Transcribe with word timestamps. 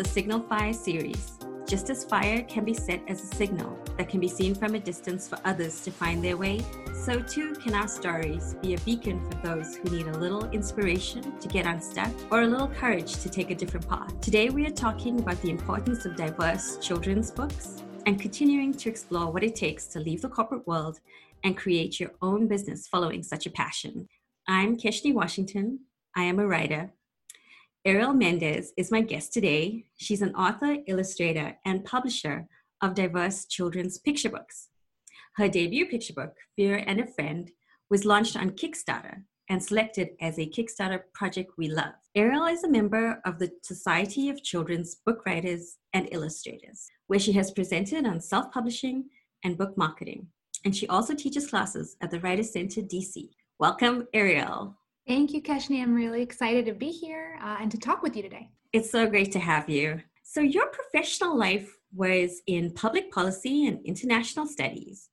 the 0.00 0.08
Signal 0.08 0.40
Fire 0.40 0.72
series. 0.72 1.32
Just 1.68 1.90
as 1.90 2.04
fire 2.04 2.42
can 2.44 2.64
be 2.64 2.72
set 2.72 3.02
as 3.06 3.22
a 3.22 3.36
signal 3.36 3.78
that 3.98 4.08
can 4.08 4.18
be 4.18 4.28
seen 4.28 4.54
from 4.54 4.74
a 4.74 4.80
distance 4.80 5.28
for 5.28 5.38
others 5.44 5.82
to 5.82 5.90
find 5.90 6.24
their 6.24 6.38
way, 6.38 6.64
so 6.94 7.20
too 7.20 7.52
can 7.56 7.74
our 7.74 7.86
stories 7.86 8.54
be 8.62 8.72
a 8.72 8.78
beacon 8.78 9.20
for 9.28 9.36
those 9.46 9.76
who 9.76 9.90
need 9.90 10.06
a 10.06 10.16
little 10.16 10.48
inspiration 10.52 11.38
to 11.38 11.48
get 11.48 11.66
unstuck 11.66 12.10
or 12.30 12.40
a 12.40 12.46
little 12.46 12.68
courage 12.68 13.12
to 13.16 13.28
take 13.28 13.50
a 13.50 13.54
different 13.54 13.86
path. 13.86 14.18
Today, 14.22 14.48
we 14.48 14.64
are 14.64 14.70
talking 14.70 15.18
about 15.18 15.38
the 15.42 15.50
importance 15.50 16.06
of 16.06 16.16
diverse 16.16 16.78
children's 16.78 17.30
books 17.30 17.82
and 18.06 18.18
continuing 18.18 18.72
to 18.72 18.88
explore 18.88 19.30
what 19.30 19.44
it 19.44 19.54
takes 19.54 19.86
to 19.88 20.00
leave 20.00 20.22
the 20.22 20.30
corporate 20.30 20.66
world 20.66 20.98
and 21.44 21.58
create 21.58 22.00
your 22.00 22.12
own 22.22 22.48
business 22.48 22.88
following 22.88 23.22
such 23.22 23.44
a 23.44 23.50
passion. 23.50 24.08
I'm 24.48 24.78
Keshni 24.78 25.12
Washington. 25.12 25.80
I 26.16 26.22
am 26.22 26.38
a 26.38 26.46
writer 26.46 26.90
Ariel 27.86 28.12
Mendez 28.12 28.74
is 28.76 28.90
my 28.90 29.00
guest 29.00 29.32
today. 29.32 29.86
She's 29.96 30.20
an 30.20 30.34
author, 30.34 30.76
illustrator, 30.86 31.56
and 31.64 31.82
publisher 31.82 32.46
of 32.82 32.94
diverse 32.94 33.46
children's 33.46 33.96
picture 33.96 34.28
books. 34.28 34.68
Her 35.36 35.48
debut 35.48 35.86
picture 35.86 36.12
book, 36.12 36.34
Fear 36.56 36.84
and 36.86 37.00
a 37.00 37.06
Friend, 37.06 37.50
was 37.88 38.04
launched 38.04 38.36
on 38.36 38.50
Kickstarter 38.50 39.22
and 39.48 39.64
selected 39.64 40.10
as 40.20 40.38
a 40.38 40.46
Kickstarter 40.46 41.04
project 41.14 41.52
we 41.56 41.68
love. 41.68 41.94
Ariel 42.14 42.44
is 42.44 42.64
a 42.64 42.70
member 42.70 43.18
of 43.24 43.38
the 43.38 43.50
Society 43.62 44.28
of 44.28 44.44
Children's 44.44 44.96
Book 45.06 45.24
Writers 45.24 45.78
and 45.94 46.06
Illustrators, 46.12 46.86
where 47.06 47.18
she 47.18 47.32
has 47.32 47.50
presented 47.50 48.04
on 48.04 48.20
self 48.20 48.52
publishing 48.52 49.06
and 49.42 49.56
book 49.56 49.74
marketing. 49.78 50.26
And 50.66 50.76
she 50.76 50.86
also 50.88 51.14
teaches 51.14 51.48
classes 51.48 51.96
at 52.02 52.10
the 52.10 52.20
Writers 52.20 52.52
Center 52.52 52.82
DC. 52.82 53.30
Welcome, 53.58 54.06
Ariel. 54.12 54.76
Thank 55.10 55.32
you, 55.32 55.42
Keshni. 55.42 55.82
I'm 55.82 55.92
really 55.92 56.22
excited 56.22 56.66
to 56.66 56.72
be 56.72 56.90
here 56.90 57.36
uh, 57.42 57.56
and 57.60 57.68
to 57.72 57.76
talk 57.76 58.00
with 58.00 58.14
you 58.14 58.22
today. 58.22 58.48
It's 58.72 58.92
so 58.92 59.08
great 59.08 59.32
to 59.32 59.40
have 59.40 59.68
you. 59.68 60.00
So, 60.22 60.40
your 60.40 60.68
professional 60.68 61.36
life 61.36 61.68
was 61.92 62.40
in 62.46 62.72
public 62.74 63.10
policy 63.10 63.66
and 63.66 63.84
international 63.84 64.46
studies. 64.46 65.08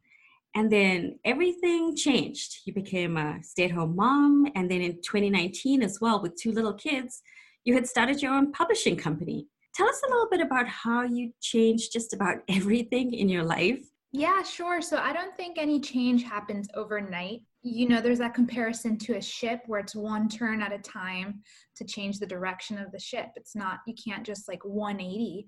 And 0.54 0.72
then 0.72 1.18
everything 1.26 1.96
changed. 1.96 2.58
You 2.66 2.76
became 2.76 3.18
a 3.18 3.42
stay 3.42 3.66
at 3.66 3.72
home 3.72 3.96
mom. 3.96 4.46
And 4.54 4.70
then 4.70 4.82
in 4.82 5.02
2019, 5.02 5.82
as 5.82 6.00
well, 6.00 6.22
with 6.22 6.36
two 6.36 6.52
little 6.52 6.76
kids, 6.76 7.24
you 7.64 7.74
had 7.74 7.88
started 7.88 8.22
your 8.22 8.34
own 8.34 8.52
publishing 8.52 8.98
company. 8.98 9.48
Tell 9.74 9.90
us 9.90 10.00
a 10.06 10.12
little 10.12 10.30
bit 10.30 10.42
about 10.42 10.68
how 10.68 11.06
you 11.06 11.32
changed 11.42 11.92
just 11.92 12.14
about 12.14 12.36
everything 12.48 13.16
in 13.16 13.30
your 13.30 13.44
life. 13.44 13.84
Yeah, 14.12 14.44
sure. 14.44 14.80
So 14.80 14.98
I 14.98 15.12
don't 15.12 15.36
think 15.36 15.58
any 15.58 15.80
change 15.80 16.22
happens 16.22 16.68
overnight 16.76 17.42
you 17.64 17.88
know 17.88 18.02
there's 18.02 18.20
that 18.20 18.34
comparison 18.34 18.98
to 18.98 19.18
a 19.18 19.22
ship 19.22 19.62
where 19.66 19.80
it's 19.80 19.96
one 19.96 20.30
turn 20.30 20.62
at 20.62 20.72
a 20.72 20.78
time 20.80 21.42
to 21.76 21.86
change 21.86 22.20
the 22.20 22.26
direction 22.26 22.80
of 22.80 22.92
the 22.92 23.00
ship. 23.00 23.28
It's 23.36 23.56
not 23.56 23.80
you 23.86 23.94
can't 23.94 24.26
just 24.26 24.48
like 24.48 24.64
180 24.66 25.46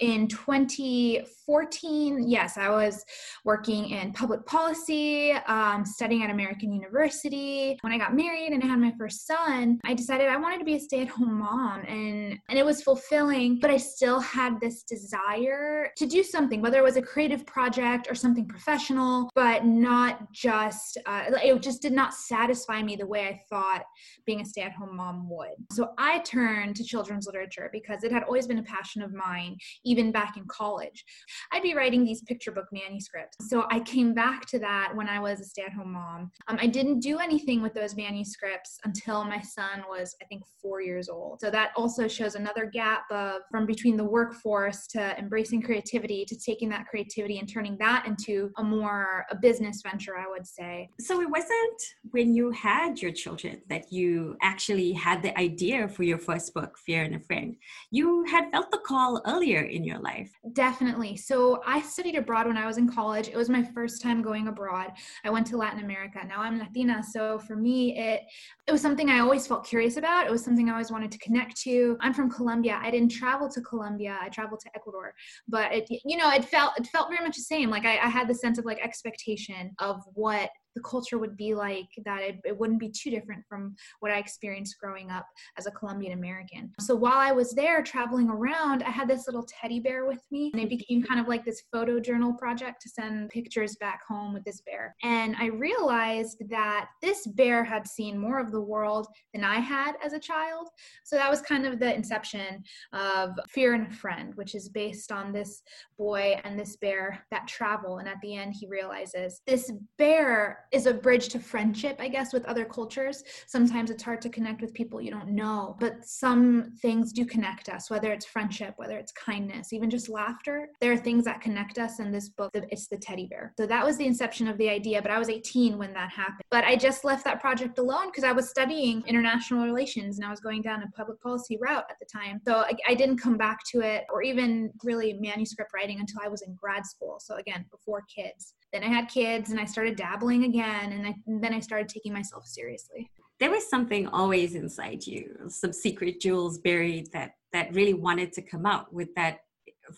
in 0.00 0.28
2014 0.28 2.28
yes 2.28 2.58
i 2.58 2.68
was 2.68 3.04
working 3.44 3.90
in 3.90 4.12
public 4.12 4.44
policy 4.46 5.32
um, 5.46 5.84
studying 5.84 6.22
at 6.22 6.30
american 6.30 6.72
university. 6.72 7.76
When 7.80 7.92
i 7.92 7.98
got 7.98 8.14
married 8.14 8.52
and 8.52 8.62
i 8.62 8.66
had 8.66 8.78
my 8.78 8.92
first 8.98 9.26
son 9.26 9.80
i 9.84 9.94
decided 9.94 10.28
i 10.28 10.36
wanted 10.36 10.58
to 10.58 10.64
be 10.64 10.74
a 10.74 10.80
stay-at-home 10.80 11.38
mom 11.38 11.80
and 11.80 12.38
and 12.48 12.58
it 12.58 12.64
was 12.64 12.82
fulfilling 12.82 13.58
but 13.60 13.70
i 13.70 13.76
still 13.76 14.20
had 14.20 14.60
this 14.60 14.82
desire 14.82 15.90
to 15.96 16.06
do 16.06 16.22
something 16.22 16.60
whether 16.60 16.78
it 16.78 16.84
was 16.84 16.96
a 16.96 17.02
creative 17.02 17.46
project 17.46 18.08
or 18.10 18.14
something 18.14 18.46
professional 18.46 19.30
but 19.34 19.64
not 19.64 20.30
just 20.32 20.98
uh, 21.06 21.24
it 21.56 21.62
just 21.62 21.82
did 21.82 21.92
not 21.92 22.14
satisfy 22.14 22.82
me 22.82 22.96
the 22.96 23.06
way 23.06 23.26
I 23.28 23.40
thought 23.48 23.84
being 24.26 24.40
a 24.40 24.44
stay 24.44 24.62
at 24.62 24.72
home 24.72 24.96
mom 24.96 25.28
would. 25.30 25.54
So 25.72 25.90
I 25.98 26.20
turned 26.20 26.76
to 26.76 26.84
children's 26.84 27.26
literature 27.26 27.68
because 27.72 28.04
it 28.04 28.12
had 28.12 28.24
always 28.24 28.46
been 28.46 28.58
a 28.58 28.62
passion 28.62 29.02
of 29.02 29.12
mine, 29.12 29.56
even 29.84 30.12
back 30.12 30.36
in 30.36 30.44
college. 30.46 31.04
I'd 31.52 31.62
be 31.62 31.74
writing 31.74 32.04
these 32.04 32.22
picture 32.22 32.52
book 32.52 32.66
manuscripts. 32.72 33.36
So 33.48 33.66
I 33.70 33.80
came 33.80 34.14
back 34.14 34.46
to 34.46 34.58
that 34.60 34.92
when 34.94 35.08
I 35.08 35.20
was 35.20 35.40
a 35.40 35.44
stay 35.44 35.62
at 35.62 35.72
home 35.72 35.92
mom. 35.92 36.30
Um, 36.48 36.58
I 36.60 36.66
didn't 36.66 37.00
do 37.00 37.18
anything 37.18 37.62
with 37.62 37.74
those 37.74 37.96
manuscripts 37.96 38.78
until 38.84 39.24
my 39.24 39.40
son 39.40 39.82
was, 39.88 40.14
I 40.22 40.24
think, 40.26 40.42
four 40.60 40.80
years 40.80 41.08
old. 41.08 41.40
So 41.40 41.50
that 41.50 41.70
also 41.76 42.08
shows 42.08 42.34
another 42.34 42.66
gap 42.66 43.04
of 43.10 43.42
from 43.50 43.66
between 43.66 43.96
the 43.96 44.04
workforce 44.04 44.86
to 44.88 45.18
embracing 45.18 45.62
creativity 45.62 46.24
to 46.24 46.36
taking 46.36 46.68
that 46.70 46.86
creativity 46.86 47.38
and 47.38 47.48
turning 47.48 47.76
that 47.78 48.06
into 48.06 48.50
a 48.58 48.64
more 48.64 49.24
a 49.30 49.36
business 49.36 49.80
venture, 49.82 50.16
I 50.16 50.28
would 50.28 50.46
say. 50.46 50.88
So 51.00 51.20
it 51.20 51.30
was 51.38 51.94
when 52.10 52.34
you 52.34 52.50
had 52.50 53.00
your 53.00 53.12
children 53.12 53.60
that 53.68 53.92
you 53.92 54.36
actually 54.42 54.92
had 54.92 55.22
the 55.22 55.38
idea 55.38 55.88
for 55.88 56.02
your 56.02 56.18
first 56.18 56.54
book, 56.54 56.78
Fear 56.78 57.02
and 57.02 57.14
a 57.16 57.20
Friend. 57.20 57.54
You 57.90 58.24
had 58.24 58.50
felt 58.50 58.70
the 58.70 58.78
call 58.78 59.20
earlier 59.26 59.60
in 59.60 59.84
your 59.84 59.98
life. 59.98 60.30
Definitely. 60.54 61.16
So 61.16 61.60
I 61.66 61.82
studied 61.82 62.16
abroad 62.16 62.46
when 62.46 62.56
I 62.56 62.66
was 62.66 62.78
in 62.78 62.90
college. 62.90 63.28
It 63.28 63.36
was 63.36 63.48
my 63.48 63.62
first 63.62 64.02
time 64.02 64.22
going 64.22 64.48
abroad. 64.48 64.92
I 65.24 65.30
went 65.30 65.46
to 65.48 65.56
Latin 65.56 65.84
America. 65.84 66.20
Now 66.26 66.40
I'm 66.40 66.58
Latina, 66.58 67.02
so 67.02 67.38
for 67.38 67.56
me 67.56 67.96
it 67.98 68.22
it 68.66 68.72
was 68.72 68.80
something 68.80 69.10
I 69.10 69.20
always 69.20 69.46
felt 69.46 69.66
curious 69.66 69.96
about. 69.96 70.26
It 70.26 70.30
was 70.30 70.44
something 70.44 70.68
I 70.68 70.72
always 70.72 70.90
wanted 70.90 71.12
to 71.12 71.18
connect 71.18 71.60
to. 71.62 71.96
I'm 72.00 72.14
from 72.14 72.30
Colombia. 72.30 72.78
I 72.82 72.90
didn't 72.90 73.10
travel 73.10 73.48
to 73.50 73.60
Colombia. 73.60 74.18
I 74.20 74.28
traveled 74.28 74.60
to 74.60 74.70
Ecuador, 74.74 75.14
but 75.46 75.72
it 75.72 75.86
you 76.04 76.16
know 76.16 76.30
it 76.30 76.44
felt 76.44 76.78
it 76.78 76.86
felt 76.86 77.08
very 77.10 77.24
much 77.24 77.36
the 77.36 77.42
same. 77.42 77.70
Like 77.70 77.84
I, 77.84 77.98
I 77.98 78.08
had 78.08 78.28
the 78.28 78.34
sense 78.34 78.58
of 78.58 78.64
like 78.64 78.78
expectation 78.82 79.74
of 79.78 80.02
what 80.14 80.50
the 80.78 80.88
culture 80.88 81.18
would 81.18 81.36
be 81.36 81.54
like 81.54 81.88
that 82.04 82.22
it, 82.22 82.38
it, 82.44 82.56
wouldn't 82.56 82.78
be 82.78 82.88
too 82.88 83.10
different 83.10 83.44
from 83.48 83.74
what 84.00 84.12
i 84.12 84.18
experienced 84.18 84.78
growing 84.80 85.10
up 85.10 85.26
as 85.56 85.66
a 85.66 85.70
colombian 85.70 86.12
american. 86.12 86.72
So 86.80 86.94
while 86.94 87.18
i 87.18 87.32
was 87.32 87.52
there 87.52 87.82
traveling 87.82 88.30
around 88.30 88.82
i 88.82 88.90
had 88.90 89.08
this 89.08 89.26
little 89.26 89.46
teddy 89.48 89.80
bear 89.80 90.06
with 90.06 90.22
me 90.30 90.50
and 90.52 90.62
it 90.62 90.68
became 90.68 91.02
kind 91.02 91.20
of 91.20 91.26
like 91.26 91.44
this 91.44 91.62
photo 91.72 91.98
journal 91.98 92.32
project 92.32 92.80
to 92.82 92.88
send 92.88 93.30
pictures 93.30 93.76
back 93.76 94.02
home 94.06 94.32
with 94.32 94.44
this 94.44 94.60
bear. 94.60 94.94
And 95.02 95.34
i 95.38 95.46
realized 95.46 96.42
that 96.48 96.88
this 97.02 97.26
bear 97.26 97.64
had 97.64 97.86
seen 97.86 98.18
more 98.18 98.38
of 98.38 98.52
the 98.52 98.60
world 98.60 99.08
than 99.34 99.44
i 99.44 99.56
had 99.56 99.94
as 100.04 100.12
a 100.12 100.18
child. 100.18 100.68
So 101.04 101.16
that 101.16 101.30
was 101.30 101.40
kind 101.42 101.66
of 101.66 101.80
the 101.80 101.92
inception 101.92 102.62
of 102.92 103.30
fear 103.48 103.74
and 103.74 103.86
a 103.86 103.90
friend 103.90 104.34
which 104.36 104.54
is 104.54 104.68
based 104.68 105.10
on 105.10 105.32
this 105.32 105.62
boy 105.98 106.40
and 106.44 106.58
this 106.58 106.76
bear 106.76 107.24
that 107.30 107.48
travel. 107.48 107.98
And 107.98 108.08
at 108.08 108.20
the 108.22 108.36
end 108.36 108.54
he 108.58 108.66
realizes 108.66 109.40
this 109.46 109.72
bear 109.96 110.64
is 110.72 110.86
a 110.86 110.94
bridge 110.94 111.28
to 111.28 111.38
friendship, 111.38 111.96
I 111.98 112.08
guess, 112.08 112.32
with 112.32 112.44
other 112.46 112.64
cultures. 112.64 113.24
Sometimes 113.46 113.90
it's 113.90 114.02
hard 114.02 114.20
to 114.22 114.28
connect 114.28 114.60
with 114.60 114.74
people 114.74 115.00
you 115.00 115.10
don't 115.10 115.28
know, 115.28 115.76
but 115.80 116.04
some 116.04 116.72
things 116.82 117.12
do 117.12 117.24
connect 117.24 117.68
us, 117.68 117.90
whether 117.90 118.12
it's 118.12 118.26
friendship, 118.26 118.74
whether 118.76 118.98
it's 118.98 119.12
kindness, 119.12 119.72
even 119.72 119.90
just 119.90 120.08
laughter. 120.08 120.68
There 120.80 120.92
are 120.92 120.96
things 120.96 121.24
that 121.24 121.40
connect 121.40 121.78
us 121.78 122.00
in 122.00 122.10
this 122.10 122.28
book. 122.28 122.50
It's 122.54 122.88
the 122.88 122.98
teddy 122.98 123.26
bear. 123.26 123.54
So 123.58 123.66
that 123.66 123.84
was 123.84 123.96
the 123.96 124.06
inception 124.06 124.48
of 124.48 124.58
the 124.58 124.68
idea, 124.68 125.00
but 125.02 125.10
I 125.10 125.18
was 125.18 125.28
18 125.28 125.78
when 125.78 125.92
that 125.94 126.10
happened. 126.10 126.42
But 126.50 126.64
I 126.64 126.76
just 126.76 127.04
left 127.04 127.24
that 127.24 127.40
project 127.40 127.78
alone 127.78 128.08
because 128.08 128.24
I 128.24 128.32
was 128.32 128.50
studying 128.50 129.02
international 129.06 129.64
relations 129.64 130.18
and 130.18 130.26
I 130.26 130.30
was 130.30 130.40
going 130.40 130.62
down 130.62 130.82
a 130.82 130.90
public 130.96 131.20
policy 131.20 131.58
route 131.60 131.84
at 131.90 131.96
the 132.00 132.06
time. 132.06 132.40
So 132.46 132.58
I, 132.58 132.72
I 132.88 132.94
didn't 132.94 133.18
come 133.18 133.36
back 133.36 133.58
to 133.72 133.80
it 133.80 134.04
or 134.12 134.22
even 134.22 134.70
really 134.84 135.14
manuscript 135.14 135.72
writing 135.74 136.00
until 136.00 136.20
I 136.24 136.28
was 136.28 136.42
in 136.42 136.54
grad 136.54 136.84
school. 136.86 137.18
So 137.20 137.36
again, 137.36 137.64
before 137.70 138.04
kids. 138.14 138.54
Then 138.72 138.84
I 138.84 138.88
had 138.88 139.08
kids 139.08 139.50
and 139.50 139.58
I 139.58 139.64
started 139.64 139.96
dabbling 139.96 140.44
again. 140.44 140.57
And, 140.66 141.06
I, 141.06 141.14
and 141.26 141.42
then 141.42 141.52
I 141.54 141.60
started 141.60 141.88
taking 141.88 142.12
myself 142.12 142.46
seriously. 142.46 143.10
There 143.40 143.50
was 143.50 143.68
something 143.68 144.08
always 144.08 144.54
inside 144.54 145.06
you, 145.06 145.36
some 145.48 145.72
secret 145.72 146.20
jewels 146.20 146.58
buried 146.58 147.12
that, 147.12 147.32
that 147.52 147.72
really 147.72 147.94
wanted 147.94 148.32
to 148.32 148.42
come 148.42 148.66
out 148.66 148.92
with 148.92 149.14
that 149.14 149.40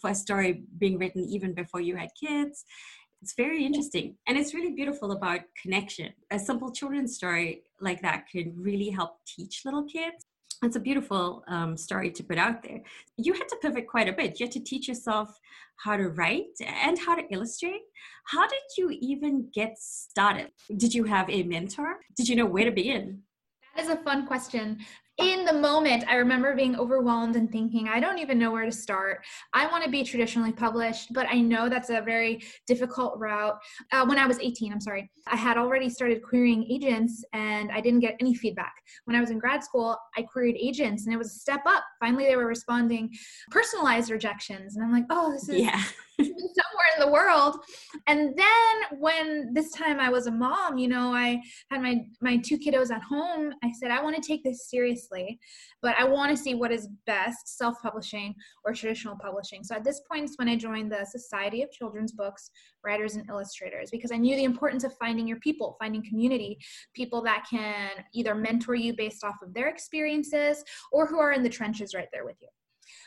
first 0.00 0.22
story 0.22 0.65
being 0.78 0.99
written 0.99 1.25
even 1.25 1.54
before 1.54 1.81
you 1.81 1.97
had 1.97 2.10
kids. 2.20 2.65
It's 3.22 3.34
very 3.34 3.64
interesting. 3.64 4.17
And 4.26 4.38
it's 4.38 4.55
really 4.55 4.73
beautiful 4.73 5.12
about 5.12 5.40
connection. 5.61 6.12
A 6.31 6.38
simple 6.38 6.70
children's 6.73 7.14
story 7.14 7.62
like 7.81 8.02
that 8.02 8.26
can 8.31 8.55
really 8.56 8.90
help 8.90 9.17
teach 9.26 9.62
little 9.64 9.85
kids 9.85 10.25
it's 10.62 10.77
a 10.77 10.81
beautiful 10.81 11.43
um, 11.49 11.77
story 11.77 12.11
to 12.11 12.23
put 12.23 12.37
out 12.37 12.62
there. 12.62 12.83
You 13.17 13.33
had 13.33 13.49
to 13.49 13.57
pivot 13.62 13.87
quite 13.87 14.09
a 14.09 14.12
bit. 14.12 14.39
You 14.39 14.47
had 14.47 14.53
to 14.53 14.61
teach 14.61 14.89
yourself 14.89 15.39
how 15.77 15.97
to 15.97 16.09
write 16.11 16.57
and 16.61 16.99
how 16.99 17.15
to 17.15 17.23
illustrate. 17.31 17.81
How 18.27 18.47
did 18.47 18.62
you 18.77 18.91
even 19.01 19.49
get 19.55 19.79
started? 19.79 20.51
Did 20.77 20.95
you 20.95 21.05
have 21.05 21.31
a 21.31 21.43
mentor? 21.45 21.97
Did 22.17 22.29
you 22.29 22.37
know 22.37 22.47
where 22.47 22.67
to 22.67 22.71
begin? 22.71 23.23
That 23.75 23.85
is 23.85 23.91
a 23.91 23.97
fun 23.97 24.27
question 24.27 24.79
in 25.20 25.44
the 25.44 25.52
moment, 25.52 26.05
I 26.08 26.17
remember 26.17 26.55
being 26.55 26.76
overwhelmed 26.76 27.37
and 27.37 27.50
thinking, 27.50 27.88
I 27.88 28.00
don't 28.00 28.19
even 28.19 28.38
know 28.38 28.50
where 28.50 28.64
to 28.64 28.72
start. 28.72 29.25
I 29.52 29.67
want 29.67 29.84
to 29.84 29.90
be 29.90 30.02
traditionally 30.02 30.52
published, 30.52 31.12
but 31.12 31.26
I 31.28 31.40
know 31.40 31.69
that's 31.69 31.90
a 31.90 32.00
very 32.00 32.43
difficult 32.67 33.19
route. 33.19 33.58
Uh, 33.93 34.05
when 34.06 34.19
I 34.19 34.26
was 34.26 34.38
18, 34.38 34.72
I'm 34.72 34.81
sorry, 34.81 35.11
I 35.26 35.37
had 35.37 35.56
already 35.56 35.88
started 35.88 36.22
querying 36.22 36.64
agents 36.70 37.25
and 37.32 37.70
I 37.70 37.81
didn't 37.81 38.00
get 38.00 38.17
any 38.20 38.34
feedback. 38.34 38.75
When 39.05 39.17
I 39.17 39.20
was 39.20 39.31
in 39.31 39.38
grad 39.38 39.62
school, 39.62 39.96
I 40.17 40.22
queried 40.22 40.56
agents 40.56 41.05
and 41.05 41.14
it 41.14 41.19
was 41.19 41.28
a 41.28 41.38
step 41.38 41.62
up. 41.66 41.84
Finally, 42.00 42.25
they 42.25 42.37
were 42.37 42.46
responding 42.46 43.11
personalized 43.50 44.11
rejections. 44.11 44.76
And 44.76 44.84
I'm 44.84 44.93
like, 44.93 45.06
oh, 45.11 45.32
this 45.32 45.49
is. 45.49 45.61
Yeah 45.61 45.82
somewhere 46.25 46.90
in 46.96 47.06
the 47.06 47.11
world. 47.11 47.56
And 48.06 48.37
then 48.37 48.99
when 48.99 49.52
this 49.55 49.72
time 49.72 50.00
I 50.00 50.11
was 50.11 50.26
a 50.26 50.31
mom, 50.31 50.78
you 50.78 50.88
know, 50.88 51.12
I 51.14 51.40
had 51.70 51.82
my 51.82 52.05
my 52.20 52.37
two 52.38 52.58
kiddos 52.58 52.90
at 52.90 53.02
home. 53.02 53.52
I 53.62 53.70
said 53.81 53.90
I 53.90 54.02
want 54.02 54.17
to 54.17 54.22
take 54.22 54.43
this 54.44 54.69
seriously, 54.69 55.38
but 55.82 55.94
I 55.99 56.05
want 56.05 56.31
to 56.31 56.43
see 56.43 56.55
what 56.55 56.72
is 56.72 56.88
best, 57.06 57.58
self-publishing 57.58 58.34
or 58.64 58.72
traditional 58.72 59.17
publishing. 59.17 59.64
So 59.64 59.75
at 59.75 59.84
this 59.84 60.00
point 60.11 60.25
is 60.25 60.37
when 60.37 60.49
I 60.49 60.56
joined 60.56 60.93
the 60.93 61.05
Society 61.05 61.62
of 61.62 61.70
Children's 61.70 62.12
Books 62.12 62.50
Writers 62.84 63.16
and 63.16 63.28
Illustrators 63.28 63.90
because 63.90 64.12
I 64.12 64.16
knew 64.16 64.37
the 64.37 64.44
importance 64.44 64.84
of 64.84 64.96
finding 64.99 65.26
your 65.26 65.38
people, 65.40 65.76
finding 65.81 66.05
community, 66.05 66.58
people 66.94 67.23
that 67.23 67.46
can 67.49 67.90
either 68.14 68.34
mentor 68.34 68.75
you 68.75 68.94
based 68.94 69.25
off 69.25 69.37
of 69.43 69.55
their 69.55 69.69
experiences 69.69 70.62
or 70.93 71.06
who 71.06 71.19
are 71.19 71.32
in 71.32 71.43
the 71.43 71.49
trenches 71.49 71.94
right 71.94 72.08
there 72.12 72.25
with 72.25 72.37
you. 72.40 72.49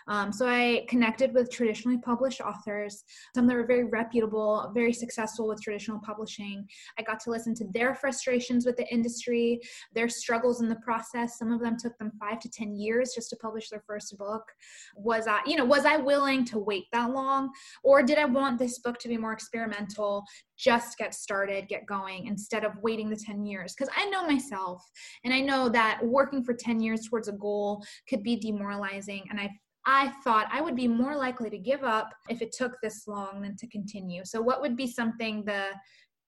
Um, 0.08 0.32
so 0.32 0.48
I 0.48 0.86
connected 0.90 1.34
with 1.34 1.52
traditionally 1.52 1.98
published 1.98 2.42
authors, 2.42 3.04
some 3.36 3.48
that 3.48 3.56
were 3.56 3.66
very 3.66 3.86
reputable, 3.86 4.72
very 4.74 4.94
successful 4.94 5.48
with 5.48 5.62
traditional 5.62 6.00
publishing. 6.00 6.68
I 6.98 7.04
got 7.04 7.20
to 7.22 7.30
listen 7.32 7.56
to 7.56 7.66
their 7.74 7.96
frustrations 7.96 8.66
with 8.66 8.78
the 8.78 8.92
industry, 8.94 9.60
their 9.94 10.10
struggles 10.10 10.62
in 10.62 10.70
the 10.70 10.76
process. 10.78 11.38
Some 11.38 11.52
of 11.52 11.62
them 11.62 11.78
took 11.78 11.98
them 11.98 12.12
five 12.20 12.40
to 12.40 12.50
10 12.50 12.76
years 12.76 13.14
just 13.16 13.30
to 13.30 13.36
publish 13.38 13.70
their 13.70 13.84
first 13.86 14.18
book. 14.18 14.44
Was 14.96 15.28
I, 15.28 15.40
you 15.46 15.56
know, 15.56 15.66
was 15.66 15.86
I 15.86 15.98
willing 15.98 16.46
to 16.46 16.60
wait 16.60 16.86
that 16.92 17.12
long? 17.12 17.52
Or 17.84 18.04
did 18.04 18.18
I 18.18 18.26
want 18.26 18.60
this 18.60 18.80
book 18.80 19.00
to 19.00 19.08
be 19.08 19.18
more 19.18 19.34
experimental, 19.34 20.24
just 20.58 20.98
get 20.98 21.14
started, 21.14 21.68
get 21.68 21.86
going 21.86 22.28
instead 22.28 22.64
of 22.64 22.72
waiting 22.82 23.10
the 23.10 23.16
10 23.16 23.46
years. 23.46 23.74
Because 23.74 23.94
I 23.96 24.10
know 24.10 24.26
myself 24.28 24.84
and 25.24 25.34
I 25.34 25.42
know 25.42 25.70
that 25.70 26.00
working 26.04 26.44
for 26.44 26.54
10 26.54 26.80
years 26.80 27.08
towards 27.10 27.28
a 27.28 27.34
goal 27.34 27.84
could 28.10 28.24
be 28.24 28.36
demoralizing. 28.36 29.26
And 29.30 29.40
I 29.40 29.50
I 29.86 30.14
thought 30.24 30.48
I 30.52 30.62
would 30.62 30.76
be 30.76 30.88
more 30.88 31.16
likely 31.16 31.50
to 31.50 31.58
give 31.58 31.84
up 31.84 32.14
if 32.30 32.42
it 32.42 32.54
took 32.54 32.80
this 32.82 33.06
long 33.06 33.42
than 33.42 33.58
to 33.58 33.68
continue. 33.68 34.24
So, 34.24 34.42
what 34.42 34.62
would 34.62 34.78
be 34.78 34.88
something 34.88 35.44
the 35.44 35.66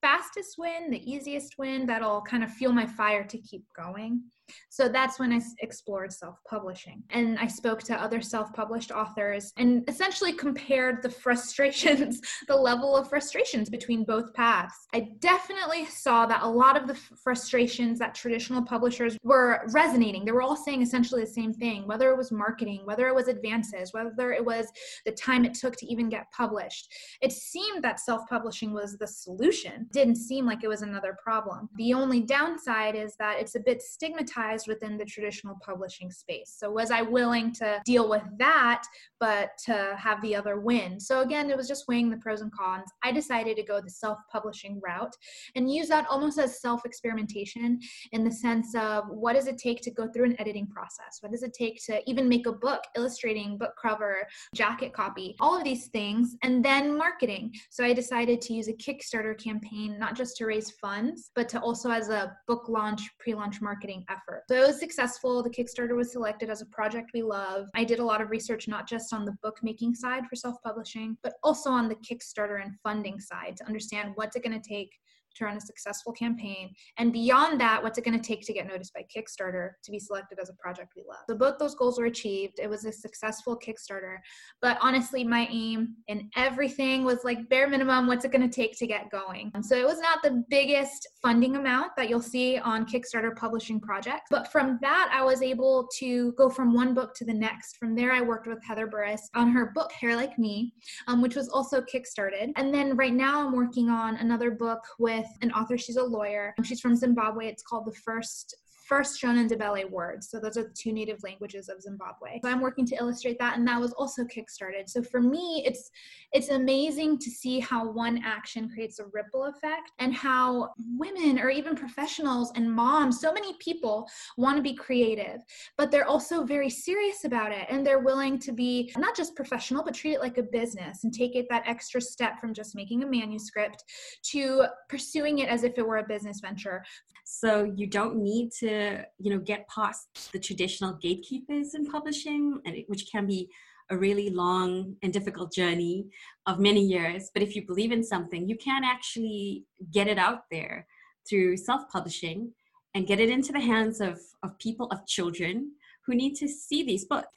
fastest 0.01 0.56
win, 0.57 0.92
the 0.92 1.10
easiest 1.10 1.57
win 1.57 1.86
that'll 1.86 2.22
kind 2.22 2.44
of 2.44 2.51
fuel 2.51 2.74
my 2.74 2.86
fire 2.86 3.24
to 3.24 3.38
keep 3.38 3.63
going? 3.75 4.24
So 4.69 4.89
that's 4.89 5.19
when 5.19 5.31
I 5.31 5.42
explored 5.59 6.12
self 6.12 6.38
publishing. 6.50 7.03
And 7.09 7.39
I 7.39 7.47
spoke 7.47 7.81
to 7.83 7.95
other 7.95 8.21
self 8.21 8.53
published 8.53 8.92
authors 8.92 9.53
and 9.57 9.83
essentially 9.88 10.33
compared 10.33 11.01
the 11.01 11.09
frustrations, 11.09 12.21
the 12.47 12.56
level 12.56 12.95
of 12.95 13.09
frustrations 13.09 13.69
between 13.69 14.03
both 14.03 14.33
paths. 14.33 14.88
I 14.94 15.12
definitely 15.19 15.86
saw 15.86 16.25
that 16.25 16.44
a 16.44 16.50
lot 16.50 16.75
of 16.75 16.88
the 16.88 16.95
frustrations 16.95 18.00
that 18.00 18.15
traditional 18.15 18.62
publishers 18.62 19.18
were 19.24 19.62
resonating, 19.74 20.25
they 20.25 20.31
were 20.31 20.42
all 20.42 20.57
saying 20.57 20.81
essentially 20.81 21.21
the 21.21 21.27
same 21.27 21.53
thing, 21.53 21.88
whether 21.88 22.09
it 22.09 22.18
was 22.18 22.31
marketing, 22.31 22.81
whether 22.86 23.07
it 23.07 23.15
was 23.15 23.27
advances, 23.27 23.94
whether 23.94 24.33
it 24.33 24.44
was 24.44 24.68
the 25.06 25.12
time 25.12 25.45
it 25.45 25.53
took 25.53 25.75
to 25.77 25.86
even 25.88 26.09
get 26.09 26.31
published. 26.31 26.94
It 27.21 27.31
seemed 27.31 27.83
that 27.83 28.00
self 28.00 28.27
publishing 28.30 28.74
was 28.74 28.98
the 28.98 29.07
solution, 29.07 29.88
didn't 29.91 30.18
seem 30.18 30.45
like 30.45 30.63
it 30.63 30.68
was 30.68 30.81
another 30.81 31.18
problem. 31.24 31.69
The 31.75 31.94
only 31.94 32.21
downside 32.21 32.95
is 32.95 33.15
that 33.19 33.39
it's 33.39 33.56
a 33.56 33.59
bit 33.59 33.81
stigmatized 33.81 34.34
within 34.67 34.97
the 34.97 35.05
traditional 35.05 35.55
publishing 35.63 36.11
space. 36.11 36.55
So, 36.57 36.71
was 36.71 36.91
I 36.91 37.01
willing 37.01 37.53
to 37.53 37.81
deal 37.85 38.09
with 38.09 38.23
that, 38.37 38.83
but 39.19 39.51
to 39.65 39.95
have 39.97 40.21
the 40.21 40.35
other 40.35 40.59
win? 40.59 40.99
So, 40.99 41.21
again, 41.21 41.49
it 41.49 41.57
was 41.57 41.67
just 41.67 41.87
weighing 41.87 42.09
the 42.09 42.17
pros 42.17 42.41
and 42.41 42.51
cons. 42.51 42.89
I 43.03 43.11
decided 43.11 43.57
to 43.57 43.63
go 43.63 43.79
the 43.81 43.89
self 43.89 44.17
publishing 44.31 44.81
route 44.85 45.15
and 45.55 45.71
use 45.71 45.87
that 45.87 46.07
almost 46.09 46.37
as 46.39 46.61
self 46.61 46.85
experimentation 46.85 47.79
in 48.11 48.23
the 48.23 48.31
sense 48.31 48.75
of 48.75 49.05
what 49.09 49.33
does 49.33 49.47
it 49.47 49.57
take 49.57 49.81
to 49.81 49.91
go 49.91 50.07
through 50.07 50.25
an 50.25 50.39
editing 50.39 50.67
process? 50.67 51.19
What 51.21 51.31
does 51.31 51.43
it 51.43 51.53
take 51.53 51.83
to 51.85 52.01
even 52.09 52.27
make 52.27 52.47
a 52.47 52.51
book, 52.51 52.83
illustrating, 52.95 53.57
book 53.57 53.73
cover, 53.81 54.27
jacket 54.53 54.93
copy, 54.93 55.35
all 55.39 55.57
of 55.57 55.63
these 55.63 55.88
things, 55.88 56.35
and 56.43 56.63
then 56.63 56.97
marketing. 56.97 57.53
So, 57.69 57.83
I 57.83 57.93
decided 57.93 58.41
to 58.41 58.53
use 58.53 58.67
a 58.67 58.73
Kickstarter 58.73 59.38
campaign, 59.38 59.97
not 59.97 60.15
just 60.15 60.35
to 60.38 60.45
raise 60.45 60.71
funds, 60.71 61.31
but 61.35 61.47
to 61.49 61.59
also 61.59 61.89
as 61.89 62.09
a 62.09 62.35
book 62.47 62.67
launch, 62.67 63.01
pre 63.19 63.33
launch 63.33 63.61
marketing 63.61 64.03
effort 64.09 64.25
effort. 64.27 64.44
So 64.50 64.56
it 64.56 64.68
was 64.68 64.80
successful. 64.80 65.44
The 65.44 65.50
Kickstarter 65.50 65.95
was 65.95 66.12
selected 66.12 66.50
as 66.50 66.62
a 66.62 66.66
project 66.68 67.12
we 67.13 67.22
love. 67.22 67.68
I 67.75 67.83
did 67.83 68.00
a 68.00 68.06
lot 68.06 68.22
of 68.22 68.30
research, 68.30 68.68
not 68.68 68.88
just 68.88 69.13
on 69.13 69.25
the 69.25 69.36
bookmaking 69.44 69.95
side 69.95 70.25
for 70.27 70.36
self 70.36 70.56
publishing, 70.63 71.18
but 71.24 71.33
also 71.44 71.69
on 71.69 71.88
the 71.88 71.95
Kickstarter 71.95 72.62
and 72.62 72.74
funding 72.83 73.19
side 73.19 73.56
to 73.57 73.66
understand 73.66 74.12
what's 74.16 74.36
it 74.36 74.44
going 74.44 74.60
to 74.60 74.69
take 74.69 74.92
to 75.35 75.45
run 75.45 75.57
a 75.57 75.61
successful 75.61 76.11
campaign. 76.13 76.73
And 76.97 77.11
beyond 77.13 77.59
that, 77.61 77.81
what's 77.81 77.97
it 77.97 78.05
going 78.05 78.19
to 78.19 78.25
take 78.25 78.45
to 78.45 78.53
get 78.53 78.67
noticed 78.67 78.93
by 78.93 79.05
Kickstarter 79.15 79.71
to 79.83 79.91
be 79.91 79.99
selected 79.99 80.39
as 80.39 80.49
a 80.49 80.53
project 80.53 80.93
we 80.95 81.03
love? 81.07 81.19
So 81.29 81.35
both 81.35 81.57
those 81.59 81.75
goals 81.75 81.99
were 81.99 82.05
achieved. 82.05 82.59
It 82.59 82.69
was 82.69 82.85
a 82.85 82.91
successful 82.91 83.57
Kickstarter. 83.57 84.17
But 84.61 84.77
honestly, 84.81 85.23
my 85.23 85.47
aim 85.51 85.95
in 86.07 86.29
everything 86.35 87.03
was 87.03 87.23
like 87.23 87.49
bare 87.49 87.67
minimum, 87.67 88.07
what's 88.07 88.25
it 88.25 88.31
going 88.31 88.47
to 88.47 88.53
take 88.53 88.77
to 88.79 88.87
get 88.87 89.09
going? 89.11 89.51
So 89.61 89.75
it 89.75 89.85
was 89.85 89.99
not 89.99 90.21
the 90.23 90.43
biggest 90.49 91.07
funding 91.21 91.55
amount 91.55 91.91
that 91.97 92.09
you'll 92.09 92.21
see 92.21 92.57
on 92.57 92.85
Kickstarter 92.85 93.35
publishing 93.35 93.79
projects. 93.79 94.27
But 94.29 94.51
from 94.51 94.79
that, 94.81 95.11
I 95.13 95.23
was 95.23 95.41
able 95.41 95.88
to 95.99 96.33
go 96.33 96.49
from 96.49 96.73
one 96.73 96.93
book 96.93 97.13
to 97.15 97.25
the 97.25 97.33
next. 97.33 97.77
From 97.77 97.95
there, 97.95 98.11
I 98.11 98.21
worked 98.21 98.47
with 98.47 98.63
Heather 98.63 98.88
Burris 98.88 99.29
on 99.35 99.49
her 99.51 99.71
book, 99.73 99.91
Hair 99.91 100.15
Like 100.15 100.38
Me, 100.38 100.73
um, 101.07 101.21
which 101.21 101.35
was 101.35 101.49
also 101.49 101.81
Kickstarted. 101.81 102.51
And 102.55 102.73
then 102.73 102.95
right 102.95 103.13
now, 103.13 103.45
I'm 103.45 103.55
working 103.55 103.89
on 103.89 104.17
another 104.17 104.51
book 104.51 104.83
with 104.99 105.25
with 105.25 105.44
an 105.44 105.51
author. 105.51 105.77
She's 105.77 105.98
a 105.98 106.04
lawyer. 106.04 106.54
She's 106.63 106.80
from 106.80 106.95
Zimbabwe. 106.95 107.48
It's 107.48 107.63
called 107.63 107.86
The 107.86 107.94
First 107.94 108.56
first 108.87 109.21
Shona 109.21 109.49
Ndebele 109.49 109.89
words. 109.89 110.29
So 110.29 110.39
those 110.39 110.57
are 110.57 110.63
the 110.63 110.75
two 110.77 110.93
native 110.93 111.17
languages 111.23 111.69
of 111.69 111.81
Zimbabwe. 111.81 112.39
So 112.43 112.49
I'm 112.49 112.61
working 112.61 112.85
to 112.87 112.95
illustrate 112.95 113.39
that, 113.39 113.57
and 113.57 113.67
that 113.67 113.81
was 113.81 113.93
also 113.93 114.23
kickstarted. 114.23 114.87
So 114.87 115.01
for 115.01 115.21
me, 115.21 115.63
it's 115.65 115.89
it's 116.31 116.49
amazing 116.49 117.17
to 117.19 117.29
see 117.29 117.59
how 117.59 117.89
one 117.89 118.21
action 118.23 118.69
creates 118.69 118.99
a 118.99 119.05
ripple 119.13 119.45
effect, 119.45 119.91
and 119.99 120.13
how 120.13 120.69
women 120.97 121.39
or 121.39 121.49
even 121.49 121.75
professionals 121.75 122.51
and 122.55 122.71
moms, 122.71 123.19
so 123.19 123.33
many 123.33 123.55
people 123.59 124.07
want 124.37 124.57
to 124.57 124.61
be 124.61 124.75
creative, 124.75 125.39
but 125.77 125.91
they're 125.91 126.07
also 126.07 126.43
very 126.43 126.69
serious 126.69 127.23
about 127.23 127.51
it, 127.51 127.65
and 127.69 127.85
they're 127.85 127.99
willing 127.99 128.38
to 128.39 128.51
be 128.51 128.91
not 128.97 129.15
just 129.15 129.35
professional, 129.35 129.83
but 129.83 129.93
treat 129.93 130.13
it 130.13 130.19
like 130.19 130.38
a 130.38 130.43
business 130.43 131.03
and 131.03 131.13
take 131.13 131.35
it 131.35 131.47
that 131.49 131.63
extra 131.65 131.99
step 131.99 132.39
from 132.39 132.53
just 132.53 132.75
making 132.75 133.03
a 133.03 133.07
manuscript 133.07 133.83
to 134.31 134.65
pursuing 134.89 135.39
it 135.39 135.49
as 135.49 135.63
if 135.63 135.77
it 135.77 135.88
were 135.88 135.97
a 135.97 136.07
business 136.07 136.39
venture. 136.39 136.83
So 137.23 137.71
you 137.75 137.88
don't 137.88 138.17
need 138.17 138.51
to 138.59 138.75
you 139.18 139.30
know 139.31 139.39
get 139.39 139.68
past 139.68 140.31
the 140.31 140.39
traditional 140.39 140.94
gatekeepers 140.94 141.75
in 141.75 141.86
publishing 141.86 142.60
and 142.66 142.75
it, 142.75 142.86
which 142.88 143.06
can 143.12 143.25
be 143.25 143.50
a 143.92 143.98
really 143.98 144.30
long 144.30 144.95
and 145.04 145.13
difficult 145.13 145.54
journey 145.54 146.07
of 146.48 146.60
many 146.60 146.81
years 146.81 147.30
but 147.33 147.44
if 147.44 147.56
you 147.56 147.66
believe 147.66 147.92
in 147.92 148.04
something 148.04 148.48
you 148.48 148.57
can 148.57 148.83
actually 148.83 149.63
get 149.92 150.07
it 150.07 150.17
out 150.17 150.41
there 150.51 150.88
through 151.27 151.55
self-publishing 151.58 152.51
and 152.94 153.08
get 153.08 153.20
it 153.20 153.29
into 153.29 153.51
the 153.51 153.60
hands 153.60 154.00
of, 154.00 154.20
of 154.44 154.58
people 154.58 154.88
of 154.91 155.05
children 155.05 155.72
who 156.05 156.15
need 156.15 156.36
to 156.36 156.48
see 156.48 156.84
these 156.84 157.05
books 157.05 157.36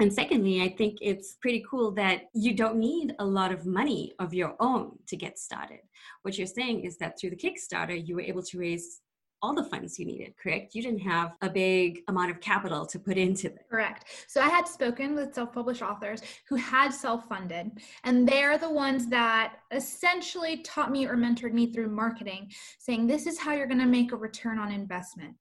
and 0.00 0.12
secondly, 0.12 0.60
I 0.60 0.70
think 0.70 0.98
it's 1.00 1.36
pretty 1.40 1.64
cool 1.68 1.92
that 1.92 2.24
you 2.34 2.54
don't 2.54 2.78
need 2.78 3.14
a 3.20 3.24
lot 3.24 3.52
of 3.52 3.64
money 3.64 4.12
of 4.18 4.34
your 4.34 4.56
own 4.58 4.98
to 5.06 5.16
get 5.16 5.38
started. 5.38 5.80
What 6.22 6.36
you're 6.36 6.48
saying 6.48 6.84
is 6.84 6.96
that 6.98 7.18
through 7.18 7.30
the 7.30 7.36
Kickstarter, 7.36 7.96
you 8.04 8.16
were 8.16 8.20
able 8.22 8.42
to 8.42 8.58
raise 8.58 9.00
all 9.42 9.54
the 9.54 9.64
funds 9.64 9.98
you 9.98 10.06
needed, 10.06 10.34
correct? 10.36 10.74
You 10.74 10.82
didn't 10.82 11.00
have 11.00 11.32
a 11.42 11.50
big 11.50 12.00
amount 12.08 12.30
of 12.30 12.40
capital 12.40 12.86
to 12.86 12.98
put 12.98 13.16
into 13.16 13.48
it. 13.48 13.66
Correct. 13.70 14.06
So 14.26 14.40
I 14.40 14.48
had 14.48 14.66
spoken 14.66 15.14
with 15.14 15.34
self 15.34 15.52
published 15.52 15.82
authors 15.82 16.22
who 16.48 16.56
had 16.56 16.90
self 16.90 17.28
funded, 17.28 17.70
and 18.04 18.26
they're 18.26 18.58
the 18.58 18.70
ones 18.70 19.08
that 19.08 19.56
essentially 19.70 20.62
taught 20.62 20.90
me 20.90 21.06
or 21.06 21.16
mentored 21.16 21.52
me 21.52 21.72
through 21.72 21.88
marketing, 21.88 22.50
saying, 22.78 23.06
This 23.06 23.26
is 23.26 23.38
how 23.38 23.52
you're 23.52 23.66
going 23.66 23.80
to 23.80 23.86
make 23.86 24.12
a 24.12 24.16
return 24.16 24.58
on 24.58 24.72
investment 24.72 25.34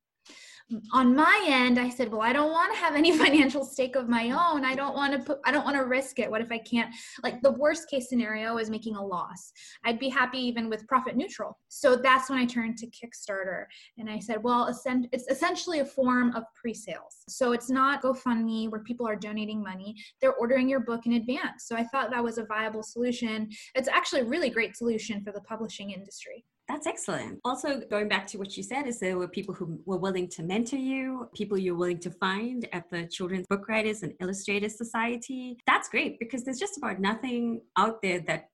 on 0.91 1.15
my 1.15 1.45
end 1.47 1.79
i 1.79 1.89
said 1.89 2.11
well 2.11 2.21
i 2.21 2.33
don't 2.33 2.51
want 2.51 2.73
to 2.73 2.79
have 2.79 2.95
any 2.95 3.15
financial 3.23 3.65
stake 3.65 3.95
of 3.95 4.09
my 4.09 4.31
own. 4.31 4.65
I 4.65 4.75
don't 4.75 4.95
want 4.95 5.13
to 5.13 5.19
put 5.19 5.39
i 5.45 5.51
don't 5.51 5.65
want 5.65 5.75
to 5.75 5.85
risk 5.85 6.19
it. 6.19 6.29
What 6.29 6.41
if 6.41 6.51
i 6.51 6.57
can't? 6.57 6.93
Like 7.21 7.41
the 7.41 7.51
worst 7.51 7.89
case 7.89 8.09
scenario 8.09 8.57
is 8.57 8.69
making 8.69 8.95
a 8.95 9.05
loss. 9.05 9.51
I'd 9.83 9.99
be 9.99 10.09
happy 10.09 10.39
even 10.39 10.69
with 10.69 10.87
profit 10.87 11.15
neutral. 11.15 11.57
So 11.69 11.95
that's 11.95 12.29
when 12.29 12.39
i 12.39 12.45
turned 12.45 12.77
to 12.77 12.87
kickstarter 12.87 13.65
and 13.97 14.09
i 14.09 14.19
said 14.19 14.41
well 14.41 14.67
it's 14.67 15.27
essentially 15.29 15.79
a 15.79 15.85
form 15.85 16.35
of 16.35 16.43
pre-sales. 16.59 17.23
So 17.27 17.51
it's 17.51 17.69
not 17.69 18.01
gofundme 18.01 18.69
where 18.69 18.81
people 18.81 19.07
are 19.07 19.15
donating 19.15 19.61
money. 19.61 19.95
They're 20.21 20.35
ordering 20.35 20.69
your 20.69 20.81
book 20.81 21.05
in 21.05 21.13
advance. 21.13 21.65
So 21.67 21.75
i 21.75 21.83
thought 21.83 22.11
that 22.11 22.23
was 22.23 22.37
a 22.37 22.45
viable 22.45 22.83
solution. 22.83 23.49
It's 23.75 23.87
actually 23.87 24.21
a 24.21 24.25
really 24.25 24.49
great 24.49 24.75
solution 24.75 25.23
for 25.23 25.31
the 25.31 25.41
publishing 25.41 25.91
industry 25.91 26.45
that's 26.67 26.87
excellent. 26.87 27.39
Also, 27.43 27.81
going 27.89 28.07
back 28.07 28.25
to 28.27 28.37
what 28.37 28.55
you 28.55 28.63
said, 28.63 28.87
is 28.87 28.99
there 28.99 29.17
were 29.17 29.27
people 29.27 29.53
who 29.53 29.79
were 29.85 29.97
willing 29.97 30.29
to 30.29 30.43
mentor 30.43 30.77
you, 30.77 31.29
people 31.35 31.57
you're 31.57 31.75
willing 31.75 31.99
to 31.99 32.11
find 32.11 32.67
at 32.71 32.89
the 32.89 33.05
Children's 33.07 33.45
Book 33.47 33.67
Writers 33.67 34.03
and 34.03 34.13
Illustrators 34.21 34.77
Society. 34.77 35.57
That's 35.67 35.89
great 35.89 36.19
because 36.19 36.43
there's 36.43 36.59
just 36.59 36.77
about 36.77 36.99
nothing 36.99 37.61
out 37.77 38.01
there 38.01 38.21
that 38.21 38.49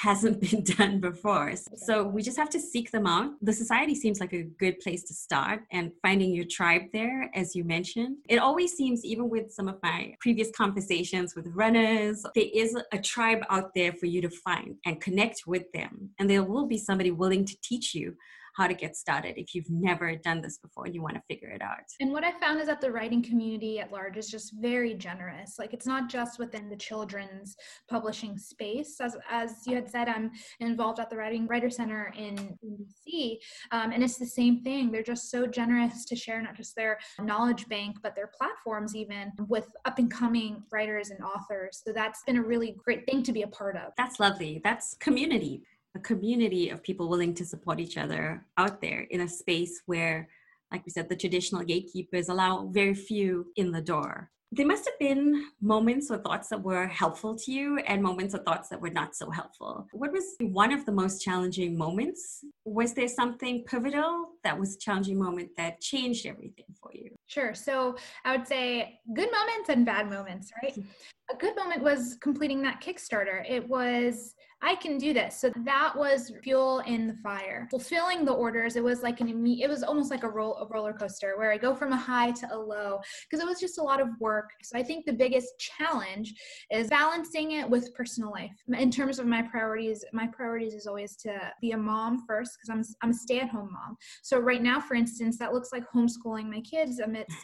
hasn't 0.00 0.40
been 0.50 0.64
done 0.64 1.00
before. 1.00 1.54
So 1.76 2.04
we 2.04 2.22
just 2.22 2.36
have 2.36 2.50
to 2.50 2.60
seek 2.60 2.90
them 2.90 3.06
out. 3.06 3.32
The 3.42 3.52
society 3.52 3.94
seems 3.94 4.20
like 4.20 4.32
a 4.32 4.42
good 4.42 4.80
place 4.80 5.02
to 5.04 5.14
start 5.14 5.62
and 5.70 5.92
finding 6.02 6.34
your 6.34 6.46
tribe 6.46 6.82
there, 6.92 7.30
as 7.34 7.54
you 7.54 7.64
mentioned. 7.64 8.18
It 8.28 8.38
always 8.38 8.72
seems, 8.72 9.04
even 9.04 9.28
with 9.28 9.52
some 9.52 9.68
of 9.68 9.78
my 9.82 10.14
previous 10.20 10.50
conversations 10.56 11.34
with 11.34 11.46
runners, 11.54 12.24
there 12.34 12.48
is 12.52 12.76
a 12.92 12.98
tribe 12.98 13.42
out 13.50 13.74
there 13.74 13.92
for 13.92 14.06
you 14.06 14.20
to 14.22 14.30
find 14.30 14.76
and 14.86 15.00
connect 15.00 15.46
with 15.46 15.70
them. 15.72 16.10
And 16.18 16.28
there 16.28 16.42
will 16.42 16.66
be 16.66 16.78
somebody 16.78 17.10
willing 17.10 17.44
to 17.44 17.56
teach 17.62 17.94
you 17.94 18.16
how 18.52 18.66
to 18.66 18.74
get 18.74 18.96
started 18.96 19.34
if 19.38 19.54
you've 19.54 19.70
never 19.70 20.14
done 20.16 20.40
this 20.40 20.58
before 20.58 20.86
and 20.86 20.94
you 20.94 21.02
want 21.02 21.14
to 21.14 21.22
figure 21.28 21.48
it 21.48 21.62
out. 21.62 21.78
And 22.00 22.12
what 22.12 22.24
I 22.24 22.32
found 22.38 22.60
is 22.60 22.66
that 22.66 22.80
the 22.80 22.90
writing 22.90 23.22
community 23.22 23.80
at 23.80 23.90
large 23.90 24.16
is 24.16 24.28
just 24.28 24.54
very 24.60 24.94
generous. 24.94 25.56
Like 25.58 25.72
it's 25.72 25.86
not 25.86 26.10
just 26.10 26.38
within 26.38 26.68
the 26.68 26.76
children's 26.76 27.56
publishing 27.88 28.36
space. 28.36 29.00
As, 29.00 29.16
as 29.30 29.54
you 29.66 29.74
had 29.74 29.88
said, 29.88 30.08
I'm 30.08 30.30
involved 30.60 31.00
at 31.00 31.08
the 31.08 31.16
Writing 31.16 31.46
Writer 31.46 31.70
Center 31.70 32.12
in, 32.16 32.56
in 32.62 32.86
DC, 33.08 33.38
um, 33.70 33.92
and 33.92 34.02
it's 34.02 34.18
the 34.18 34.26
same 34.26 34.62
thing. 34.62 34.90
They're 34.90 35.02
just 35.02 35.30
so 35.30 35.46
generous 35.46 36.04
to 36.06 36.16
share 36.16 36.42
not 36.42 36.56
just 36.56 36.76
their 36.76 36.98
knowledge 37.20 37.68
bank, 37.68 37.96
but 38.02 38.14
their 38.14 38.30
platforms 38.38 38.94
even 38.94 39.32
with 39.48 39.68
up 39.84 39.98
and 39.98 40.10
coming 40.10 40.62
writers 40.70 41.10
and 41.10 41.20
authors. 41.24 41.82
So 41.84 41.92
that's 41.92 42.22
been 42.24 42.36
a 42.36 42.42
really 42.42 42.76
great 42.84 43.06
thing 43.06 43.22
to 43.22 43.32
be 43.32 43.42
a 43.42 43.48
part 43.48 43.76
of. 43.76 43.92
That's 43.96 44.20
lovely. 44.20 44.60
That's 44.62 44.96
community 45.00 45.62
a 45.94 46.00
community 46.00 46.70
of 46.70 46.82
people 46.82 47.08
willing 47.08 47.34
to 47.34 47.44
support 47.44 47.80
each 47.80 47.96
other 47.96 48.46
out 48.56 48.80
there 48.80 49.00
in 49.10 49.22
a 49.22 49.28
space 49.28 49.82
where 49.86 50.28
like 50.70 50.84
we 50.86 50.90
said 50.90 51.08
the 51.08 51.16
traditional 51.16 51.62
gatekeepers 51.62 52.28
allow 52.28 52.66
very 52.72 52.94
few 52.94 53.52
in 53.56 53.70
the 53.70 53.80
door 53.80 54.30
there 54.54 54.66
must 54.66 54.84
have 54.84 54.98
been 54.98 55.46
moments 55.62 56.10
or 56.10 56.18
thoughts 56.18 56.48
that 56.48 56.62
were 56.62 56.86
helpful 56.86 57.34
to 57.34 57.50
you 57.50 57.78
and 57.78 58.02
moments 58.02 58.34
or 58.34 58.38
thoughts 58.38 58.68
that 58.68 58.78
were 58.78 58.90
not 58.90 59.16
so 59.16 59.30
helpful. 59.30 59.86
What 59.92 60.12
was 60.12 60.36
one 60.40 60.74
of 60.74 60.84
the 60.84 60.92
most 60.92 61.22
challenging 61.22 61.76
moments? 61.76 62.44
Was 62.66 62.92
there 62.92 63.08
something 63.08 63.64
pivotal 63.64 64.31
that 64.44 64.58
was 64.58 64.76
a 64.76 64.78
challenging 64.78 65.18
moment 65.18 65.50
that 65.56 65.80
changed 65.80 66.26
everything 66.26 66.66
for 66.80 66.90
you? 66.94 67.10
Sure. 67.26 67.54
So 67.54 67.96
I 68.24 68.36
would 68.36 68.46
say 68.46 69.00
good 69.14 69.30
moments 69.30 69.68
and 69.68 69.86
bad 69.86 70.10
moments, 70.10 70.50
right? 70.62 70.72
Mm-hmm. 70.72 70.88
A 71.32 71.36
good 71.36 71.56
moment 71.56 71.82
was 71.82 72.18
completing 72.20 72.62
that 72.62 72.82
Kickstarter. 72.82 73.48
It 73.48 73.66
was 73.68 74.34
I 74.64 74.76
can 74.76 74.96
do 74.96 75.12
this. 75.12 75.36
So 75.36 75.50
that 75.64 75.92
was 75.96 76.32
fuel 76.42 76.80
in 76.86 77.08
the 77.08 77.14
fire. 77.14 77.66
Fulfilling 77.68 78.24
the 78.24 78.32
orders, 78.32 78.76
it 78.76 78.84
was 78.84 79.02
like 79.02 79.20
an 79.20 79.28
it 79.44 79.68
was 79.68 79.82
almost 79.82 80.10
like 80.10 80.22
a, 80.22 80.28
roll, 80.28 80.56
a 80.58 80.66
roller 80.68 80.92
coaster 80.92 81.34
where 81.36 81.50
I 81.50 81.58
go 81.58 81.74
from 81.74 81.92
a 81.92 81.96
high 81.96 82.30
to 82.30 82.54
a 82.54 82.56
low 82.56 83.00
because 83.28 83.42
it 83.42 83.46
was 83.46 83.58
just 83.58 83.78
a 83.78 83.82
lot 83.82 84.00
of 84.00 84.08
work. 84.20 84.50
So 84.62 84.78
I 84.78 84.82
think 84.84 85.04
the 85.04 85.12
biggest 85.12 85.58
challenge 85.58 86.32
is 86.70 86.88
balancing 86.88 87.52
it 87.52 87.68
with 87.68 87.92
personal 87.94 88.30
life. 88.30 88.52
In 88.78 88.90
terms 88.90 89.18
of 89.18 89.26
my 89.26 89.42
priorities, 89.42 90.04
my 90.12 90.28
priorities 90.28 90.74
is 90.74 90.86
always 90.86 91.16
to 91.16 91.36
be 91.60 91.72
a 91.72 91.76
mom 91.76 92.24
first 92.26 92.56
because 92.56 92.70
I'm 92.70 92.94
I'm 93.02 93.10
a 93.10 93.14
stay-at-home 93.14 93.70
mom. 93.72 93.96
So 94.22 94.31
right 94.38 94.62
now, 94.62 94.80
for 94.80 94.94
instance, 94.94 95.38
that 95.38 95.52
looks 95.52 95.70
like 95.72 95.84
homeschooling 95.94 96.48
my 96.48 96.60
kids 96.60 96.98
amidst 96.98 97.36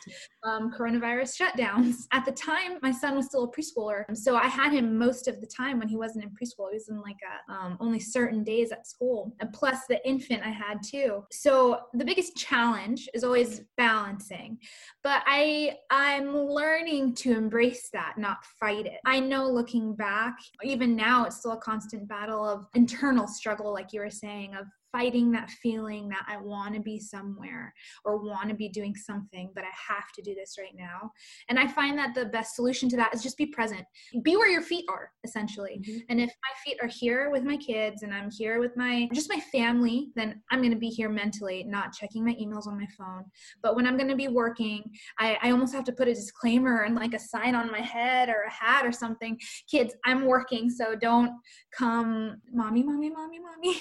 um, 0.43 0.73
coronavirus 0.73 1.41
shutdowns. 1.41 2.07
At 2.13 2.25
the 2.25 2.33
time, 2.33 2.79
my 2.83 2.91
son 2.91 3.17
was 3.17 3.27
still 3.27 3.45
a 3.45 3.51
preschooler, 3.51 4.05
so 4.17 4.37
I 4.37 4.47
had 4.47 4.73
him 4.73 4.99
most 4.99 5.29
of 5.29 5.41
the 5.41 5.47
time 5.47 5.79
when 5.79 5.89
he 5.89 5.97
wasn't 5.97 6.25
in 6.25 6.31
preschool. 6.31 6.71
He 6.71 6.77
was 6.77 6.89
in 6.89 7.01
like 7.01 7.19
a, 7.49 7.53
um, 7.53 7.77
only 7.81 8.01
certain 8.01 8.45
days 8.45 8.73
at 8.73 8.87
school, 8.87 9.35
and 9.41 9.53
plus 9.53 9.81
the 9.89 10.07
infant 10.07 10.43
I 10.45 10.51
had 10.51 10.79
too. 10.85 11.25
So 11.31 11.81
the 11.95 12.05
biggest 12.05 12.37
challenge 12.37 13.09
is 13.15 13.25
always 13.25 13.63
balancing, 13.77 14.59
but 15.03 15.23
I 15.27 15.77
I'm 15.91 16.37
learning 16.37 17.15
to 17.17 17.33
embrace 17.33 17.91
that, 17.93 18.15
not 18.19 18.45
fight 18.61 18.87
it. 18.87 19.01
I 19.05 19.21
know 19.21 19.49
looking 19.49 19.95
back, 19.95 20.37
even 20.63 20.97
now, 20.97 21.25
it's 21.25 21.39
still 21.39 21.53
a 21.53 21.59
constant 21.59 22.09
battle 22.09 22.45
of 22.45 22.67
internal 22.75 23.27
struggle, 23.27 23.73
like 23.73 23.93
you 23.93 24.01
were 24.01 24.11
saying, 24.11 24.55
of 24.55 24.67
fighting 24.99 25.31
that 25.31 25.49
feeling 25.49 26.09
that 26.09 26.25
I 26.27 26.39
want 26.39 26.75
to 26.75 26.81
be 26.81 26.99
somewhere 26.99 27.73
or 28.05 28.17
want 28.17 28.49
to 28.49 28.55
be 28.55 28.69
doing 28.69 28.97
something, 28.97 29.51
but 29.55 29.63
I 29.63 29.93
have 29.95 30.11
to 30.17 30.23
do 30.23 30.35
this 30.35 30.57
right 30.59 30.75
now. 30.77 31.13
And 31.49 31.59
I 31.59 31.69
find 31.69 31.97
that 31.99 32.15
the 32.15 32.27
best 32.27 32.57
solution 32.57 32.89
to 32.89 32.97
that 32.97 33.15
is 33.15 33.23
just 33.23 33.37
be 33.37 33.47
present. 33.47 33.85
Be 34.23 34.37
where 34.37 34.51
your 34.51 34.63
feet 34.63 34.87
are, 34.89 35.11
essentially. 35.23 35.81
Mm-hmm. 35.83 35.99
And 36.09 36.21
if 36.21 36.31
my 36.31 36.51
feet 36.65 36.79
are 36.83 36.89
here 36.89 37.31
with 37.31 37.45
my 37.45 37.57
kids 37.57 38.03
and 38.03 38.13
I'm 38.13 38.29
here 38.31 38.59
with 38.59 38.77
my 38.77 39.09
just 39.15 39.29
my 39.29 39.41
family, 39.53 40.11
then 40.17 40.43
I'm 40.51 40.61
going 40.61 40.73
to 40.73 40.79
be 40.79 40.89
here 40.89 41.09
mentally, 41.09 41.63
not 41.63 41.93
checking 41.93 42.25
my 42.25 42.35
emails 42.35 42.67
on 42.67 42.77
my 42.77 42.89
phone. 42.99 43.25
But 43.63 43.77
when 43.77 43.87
I'm 43.87 43.97
going 43.97 44.09
to 44.09 44.17
be 44.17 44.29
working, 44.29 44.83
I, 45.21 45.39
I 45.43 45.51
almost 45.53 45.75
have 45.75 45.85
to 45.85 45.93
put 45.93 46.09
a 46.09 46.15
disclaimer 46.15 46.83
and 46.83 46.97
like 46.97 47.15
a 47.15 47.21
sign 47.21 47.55
on 47.55 47.71
my 47.71 47.81
head 47.81 48.29
or 48.29 48.43
a 48.49 48.51
hat 48.51 48.85
or 48.85 48.91
something. 48.91 49.39
Kids, 49.71 49.95
I'm 50.05 50.25
working, 50.25 50.69
so 50.71 50.97
don't 50.97 51.31
come, 51.73 52.41
mommy, 52.53 52.83
mommy, 52.83 53.11
mommy, 53.11 53.39
mommy. 53.39 53.81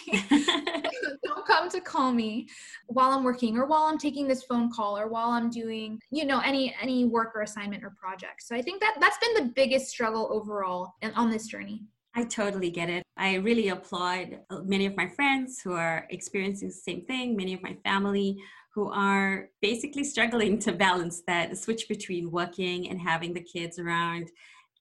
don't 1.24 1.46
come 1.46 1.70
to 1.70 1.82
call 1.82 2.12
me 2.12 2.48
while 2.88 3.12
I'm 3.12 3.24
working 3.24 3.58
or 3.58 3.66
while 3.66 3.84
I'm 3.84 3.98
taking 3.98 4.28
this 4.28 4.44
phone 4.44 4.72
call 4.72 4.98
or 4.98 5.08
while 5.08 5.30
I'm 5.30 5.50
doing, 5.50 6.00
you 6.12 6.26
know, 6.26 6.40
any 6.40 6.76
any 6.82 7.06
work 7.06 7.34
or 7.36 7.42
assignment 7.42 7.84
or 7.84 7.94
project. 8.02 8.44
So 8.44 8.56
I 8.56 8.62
think 8.62 8.82
that 8.82 8.98
that's 9.00 9.18
been 9.20 9.46
the 9.46 9.52
biggest 9.54 9.88
struggle 9.88 10.30
overall 10.32 10.94
and 11.02 11.14
on 11.16 11.30
this 11.30 11.48
journey. 11.48 11.84
I 12.16 12.24
totally 12.24 12.72
get 12.72 12.90
it. 12.90 13.04
I 13.16 13.36
really 13.36 13.70
applaud 13.70 14.40
uh, 14.50 14.62
many 14.64 14.88
of 14.88 14.98
my 14.98 15.08
friends 15.08 15.62
who 15.62 15.74
are 15.74 16.08
experiencing 16.10 16.70
the 16.70 16.74
same 16.74 17.02
thing, 17.02 17.36
many 17.36 17.54
of 17.54 17.62
my 17.62 17.78
family 17.84 18.38
who 18.74 18.92
are 18.92 19.50
basically 19.60 20.04
struggling 20.04 20.60
to 20.60 20.72
balance 20.72 21.22
that 21.26 21.58
switch 21.58 21.88
between 21.88 22.30
working 22.30 22.90
and 22.90 23.02
having 23.02 23.34
the 23.34 23.42
kids 23.42 23.80
around. 23.80 24.30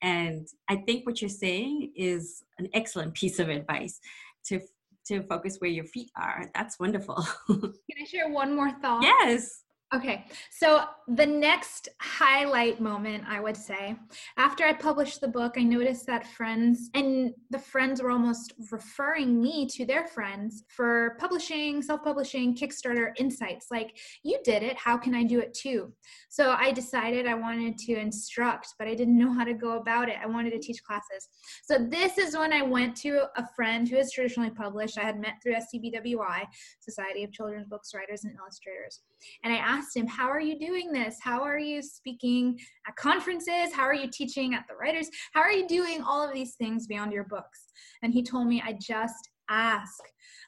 And 0.02 0.47
I 0.68 0.76
think 0.76 1.06
what 1.06 1.23
you're 1.23 1.30
saying 1.30 1.92
is 1.97 2.45
an 2.59 2.68
excellent 2.75 3.14
piece 3.14 3.38
of 3.38 3.49
advice 3.49 4.00
to 4.49 4.61
to 5.08 5.22
focus 5.22 5.56
where 5.58 5.70
your 5.70 5.84
feet 5.84 6.10
are. 6.16 6.50
That's 6.54 6.78
wonderful. 6.78 7.26
Can 7.46 7.72
I 8.00 8.04
share 8.04 8.28
one 8.28 8.54
more 8.54 8.70
thought? 8.82 9.02
Yes. 9.02 9.62
Okay, 9.94 10.24
so 10.50 10.82
the 11.06 11.24
next 11.24 11.88
highlight 12.00 12.80
moment, 12.80 13.22
I 13.28 13.38
would 13.38 13.56
say, 13.56 13.94
after 14.36 14.64
I 14.64 14.72
published 14.72 15.20
the 15.20 15.28
book, 15.28 15.54
I 15.56 15.62
noticed 15.62 16.06
that 16.06 16.26
friends 16.26 16.90
and 16.94 17.32
the 17.50 17.60
friends 17.60 18.02
were 18.02 18.10
almost 18.10 18.52
referring 18.72 19.40
me 19.40 19.64
to 19.68 19.86
their 19.86 20.08
friends 20.08 20.64
for 20.68 21.16
publishing, 21.20 21.82
self 21.82 22.02
publishing, 22.02 22.56
Kickstarter 22.56 23.12
insights. 23.16 23.68
Like, 23.70 23.96
you 24.24 24.40
did 24.42 24.64
it, 24.64 24.76
how 24.76 24.96
can 24.96 25.14
I 25.14 25.22
do 25.22 25.38
it 25.38 25.54
too? 25.54 25.92
So 26.30 26.56
I 26.58 26.72
decided 26.72 27.28
I 27.28 27.34
wanted 27.34 27.78
to 27.78 27.94
instruct, 27.94 28.74
but 28.80 28.88
I 28.88 28.94
didn't 28.96 29.16
know 29.16 29.32
how 29.32 29.44
to 29.44 29.54
go 29.54 29.78
about 29.78 30.08
it. 30.08 30.16
I 30.20 30.26
wanted 30.26 30.50
to 30.50 30.58
teach 30.58 30.82
classes. 30.82 31.28
So 31.62 31.78
this 31.78 32.18
is 32.18 32.36
when 32.36 32.52
I 32.52 32.62
went 32.62 32.96
to 32.98 33.26
a 33.36 33.46
friend 33.54 33.88
who 33.88 33.98
is 33.98 34.10
traditionally 34.10 34.50
published, 34.50 34.98
I 34.98 35.04
had 35.04 35.20
met 35.20 35.34
through 35.40 35.54
SCBWI, 35.54 36.44
Society 36.80 37.22
of 37.22 37.30
Children's 37.30 37.68
Books 37.68 37.92
Writers 37.94 38.24
and 38.24 38.34
Illustrators. 38.36 39.02
And 39.44 39.52
I 39.52 39.56
asked 39.56 39.75
him, 39.95 40.06
How 40.06 40.28
are 40.28 40.40
you 40.40 40.59
doing 40.59 40.92
this? 40.92 41.16
How 41.21 41.42
are 41.42 41.59
you 41.59 41.83
speaking 41.83 42.59
at 42.87 42.97
conferences? 42.97 43.73
How 43.75 43.83
are 43.83 43.95
you 43.95 44.09
teaching 44.09 44.54
at 44.54 44.64
the 44.68 44.76
writers? 44.76 45.09
How 45.33 45.40
are 45.40 45.52
you 45.52 45.66
doing 45.66 46.02
all 46.02 46.26
of 46.26 46.35
these 46.35 46.54
things 46.54 46.87
beyond 46.87 47.12
your 47.12 47.25
books? 47.25 47.66
And 48.02 48.12
he 48.12 48.23
told 48.23 48.47
me, 48.47 48.62
I 48.64 48.73
just 48.80 49.30
ask. 49.49 50.02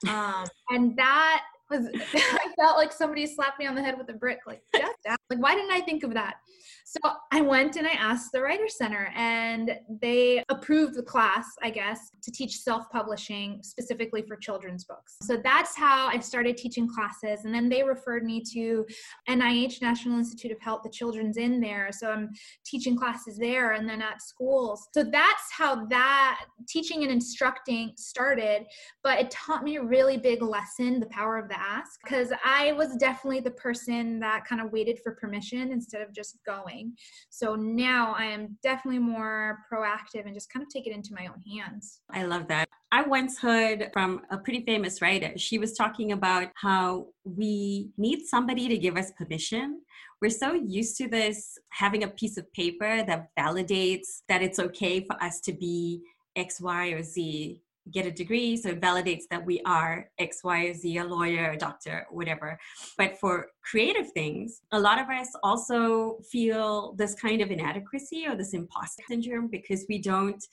Um, 0.07 0.45
and 0.69 0.97
that 0.97 1.43
was, 1.69 1.87
I 2.13 2.47
felt 2.59 2.77
like 2.77 2.91
somebody 2.91 3.25
slapped 3.27 3.59
me 3.59 3.67
on 3.67 3.75
the 3.75 3.83
head 3.83 3.97
with 3.97 4.09
a 4.09 4.13
brick, 4.13 4.39
like, 4.47 4.61
just 4.75 4.97
ask. 5.07 5.19
Like, 5.29 5.41
why 5.41 5.55
didn't 5.55 5.71
I 5.71 5.81
think 5.81 6.03
of 6.03 6.13
that? 6.13 6.35
So 6.85 6.99
I 7.31 7.41
went 7.41 7.75
and 7.75 7.87
I 7.87 7.91
asked 7.91 8.31
the 8.31 8.41
Writer 8.41 8.67
Center, 8.67 9.11
and 9.15 9.71
they 10.01 10.43
approved 10.49 10.95
the 10.95 11.03
class, 11.03 11.45
I 11.61 11.69
guess, 11.69 12.11
to 12.21 12.31
teach 12.31 12.57
self 12.57 12.89
publishing 12.91 13.59
specifically 13.63 14.23
for 14.27 14.35
children's 14.35 14.85
books. 14.85 15.17
So 15.23 15.37
that's 15.43 15.75
how 15.75 16.07
I 16.07 16.19
started 16.19 16.57
teaching 16.57 16.87
classes. 16.87 17.45
And 17.45 17.53
then 17.53 17.69
they 17.69 17.83
referred 17.83 18.23
me 18.23 18.43
to 18.53 18.85
NIH, 19.29 19.81
National 19.81 20.17
Institute 20.17 20.51
of 20.51 20.59
Health, 20.59 20.81
the 20.83 20.89
children's 20.89 21.37
in 21.37 21.59
there. 21.59 21.89
So 21.91 22.11
I'm 22.11 22.29
teaching 22.65 22.97
classes 22.97 23.37
there 23.37 23.73
and 23.73 23.87
then 23.87 24.01
at 24.01 24.21
schools. 24.21 24.87
So 24.93 25.03
that's 25.03 25.51
how 25.51 25.85
that 25.87 26.45
teaching 26.67 27.03
and 27.03 27.11
instructing 27.11 27.93
started. 27.95 28.65
But 29.03 29.19
it 29.19 29.31
taught 29.31 29.63
me 29.63 29.77
a 29.77 29.83
really 29.83 30.17
big 30.17 30.41
lesson 30.41 30.99
the 30.99 31.07
power 31.07 31.37
of 31.37 31.47
the 31.49 31.59
ask, 31.59 31.99
because 32.03 32.31
I 32.43 32.73
was 32.73 32.95
definitely 32.97 33.41
the 33.41 33.51
person 33.51 34.19
that 34.19 34.45
kind 34.45 34.61
of 34.61 34.71
waited 34.71 34.99
for 35.03 35.15
permission 35.15 35.71
instead 35.71 36.01
of 36.01 36.13
just 36.13 36.37
going 36.45 36.58
doing. 36.63 36.93
So 37.29 37.55
now 37.55 38.15
I 38.17 38.25
am 38.25 38.57
definitely 38.63 38.99
more 38.99 39.59
proactive 39.71 40.25
and 40.25 40.33
just 40.33 40.51
kind 40.51 40.63
of 40.63 40.69
take 40.69 40.87
it 40.87 40.93
into 40.93 41.13
my 41.13 41.27
own 41.27 41.41
hands. 41.57 42.01
I 42.11 42.23
love 42.23 42.47
that. 42.47 42.67
I 42.91 43.03
once 43.03 43.37
heard 43.37 43.89
from 43.93 44.21
a 44.31 44.37
pretty 44.37 44.65
famous 44.65 45.01
writer. 45.01 45.33
She 45.37 45.59
was 45.59 45.73
talking 45.73 46.11
about 46.11 46.49
how 46.55 47.07
we 47.23 47.89
need 47.97 48.25
somebody 48.25 48.67
to 48.67 48.77
give 48.77 48.97
us 48.97 49.11
permission. 49.17 49.81
We're 50.21 50.31
so 50.31 50.53
used 50.53 50.97
to 50.97 51.07
this 51.07 51.57
having 51.69 52.03
a 52.03 52.07
piece 52.07 52.37
of 52.37 52.51
paper 52.53 53.03
that 53.05 53.27
validates 53.37 54.21
that 54.27 54.41
it's 54.41 54.59
okay 54.59 55.05
for 55.05 55.21
us 55.23 55.39
to 55.41 55.53
be 55.53 56.01
X, 56.35 56.59
Y, 56.59 56.87
or 56.89 57.03
Z 57.03 57.61
get 57.91 58.05
a 58.05 58.11
degree 58.11 58.55
so 58.55 58.69
it 58.69 58.81
validates 58.81 59.23
that 59.29 59.45
we 59.45 59.61
are 59.65 60.09
x 60.17 60.43
y 60.43 60.71
z 60.73 60.97
a 60.97 61.03
lawyer 61.03 61.51
a 61.51 61.57
doctor 61.57 62.05
whatever 62.09 62.57
but 62.97 63.17
for 63.19 63.47
creative 63.61 64.11
things 64.11 64.61
a 64.71 64.79
lot 64.79 64.99
of 64.99 65.07
us 65.09 65.29
also 65.43 66.17
feel 66.31 66.93
this 66.97 67.15
kind 67.15 67.41
of 67.41 67.51
inadequacy 67.51 68.25
or 68.27 68.35
this 68.35 68.53
imposter 68.53 69.03
syndrome 69.07 69.47
because 69.47 69.85
we 69.89 69.99
don't 69.99 70.43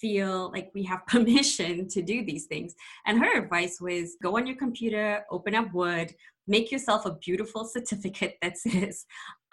feel 0.00 0.50
like 0.52 0.70
we 0.74 0.82
have 0.82 1.06
permission 1.08 1.88
to 1.88 2.02
do 2.02 2.24
these 2.24 2.46
things. 2.46 2.74
And 3.06 3.18
her 3.18 3.38
advice 3.42 3.80
was 3.80 4.16
go 4.22 4.36
on 4.36 4.46
your 4.46 4.56
computer, 4.56 5.24
open 5.30 5.54
up 5.54 5.72
Word, 5.72 6.14
make 6.46 6.70
yourself 6.70 7.06
a 7.06 7.14
beautiful 7.14 7.64
certificate 7.64 8.36
that 8.42 8.56
says, 8.58 9.04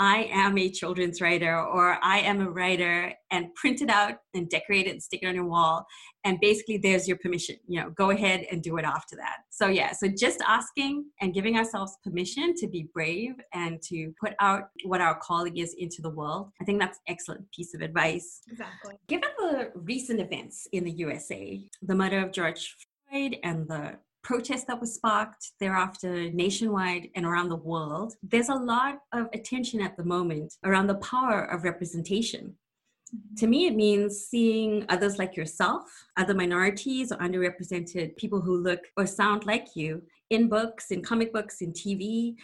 I 0.03 0.27
am 0.33 0.57
a 0.57 0.69
children's 0.69 1.21
writer 1.21 1.57
or 1.57 1.97
I 2.03 2.19
am 2.19 2.41
a 2.41 2.49
writer, 2.49 3.13
and 3.31 3.55
print 3.55 3.81
it 3.81 3.89
out 3.89 4.15
and 4.33 4.49
decorate 4.49 4.85
it 4.85 4.89
and 4.91 5.01
stick 5.01 5.21
it 5.23 5.27
on 5.27 5.33
your 5.33 5.45
wall. 5.45 5.85
And 6.25 6.39
basically, 6.41 6.77
there's 6.77 7.07
your 7.07 7.17
permission. 7.17 7.55
You 7.67 7.79
know, 7.79 7.89
go 7.91 8.09
ahead 8.09 8.45
and 8.51 8.61
do 8.61 8.75
it 8.77 8.83
after 8.83 9.15
that. 9.15 9.37
So, 9.49 9.67
yeah, 9.67 9.93
so 9.93 10.09
just 10.09 10.41
asking 10.45 11.05
and 11.21 11.33
giving 11.33 11.57
ourselves 11.57 11.97
permission 12.03 12.53
to 12.55 12.67
be 12.67 12.89
brave 12.93 13.35
and 13.53 13.81
to 13.83 14.13
put 14.19 14.33
out 14.41 14.63
what 14.83 14.99
our 14.99 15.17
calling 15.19 15.55
is 15.55 15.73
into 15.79 16.01
the 16.01 16.09
world. 16.09 16.49
I 16.59 16.65
think 16.65 16.81
that's 16.81 16.99
excellent 17.07 17.49
piece 17.53 17.73
of 17.73 17.81
advice. 17.81 18.41
Exactly. 18.51 18.95
Given 19.07 19.29
the 19.39 19.71
recent 19.73 20.19
events 20.19 20.67
in 20.73 20.83
the 20.83 20.91
USA, 20.91 21.61
the 21.81 21.95
murder 21.95 22.19
of 22.19 22.33
George 22.33 22.75
Floyd 23.09 23.37
and 23.43 23.69
the 23.69 23.97
protest 24.23 24.67
that 24.67 24.79
was 24.79 24.95
sparked 24.95 25.51
thereafter 25.59 26.31
nationwide 26.31 27.09
and 27.15 27.25
around 27.25 27.49
the 27.49 27.55
world, 27.55 28.15
there's 28.23 28.49
a 28.49 28.55
lot 28.55 28.99
of 29.11 29.27
attention 29.33 29.81
at 29.81 29.97
the 29.97 30.03
moment 30.03 30.53
around 30.63 30.87
the 30.87 30.95
power 30.95 31.43
of 31.45 31.63
representation. 31.63 32.55
Mm-hmm. 33.13 33.35
To 33.35 33.47
me, 33.47 33.67
it 33.67 33.75
means 33.75 34.25
seeing 34.25 34.85
others 34.89 35.19
like 35.19 35.35
yourself, 35.35 35.83
other 36.17 36.33
minorities 36.33 37.11
or 37.11 37.17
underrepresented 37.17 38.15
people 38.15 38.41
who 38.41 38.57
look 38.57 38.79
or 38.97 39.05
sound 39.05 39.45
like 39.45 39.75
you 39.75 40.01
in 40.29 40.47
books, 40.47 40.91
in 40.91 41.01
comic 41.01 41.31
books, 41.31 41.61
in 41.61 41.71
TV, 41.73 42.35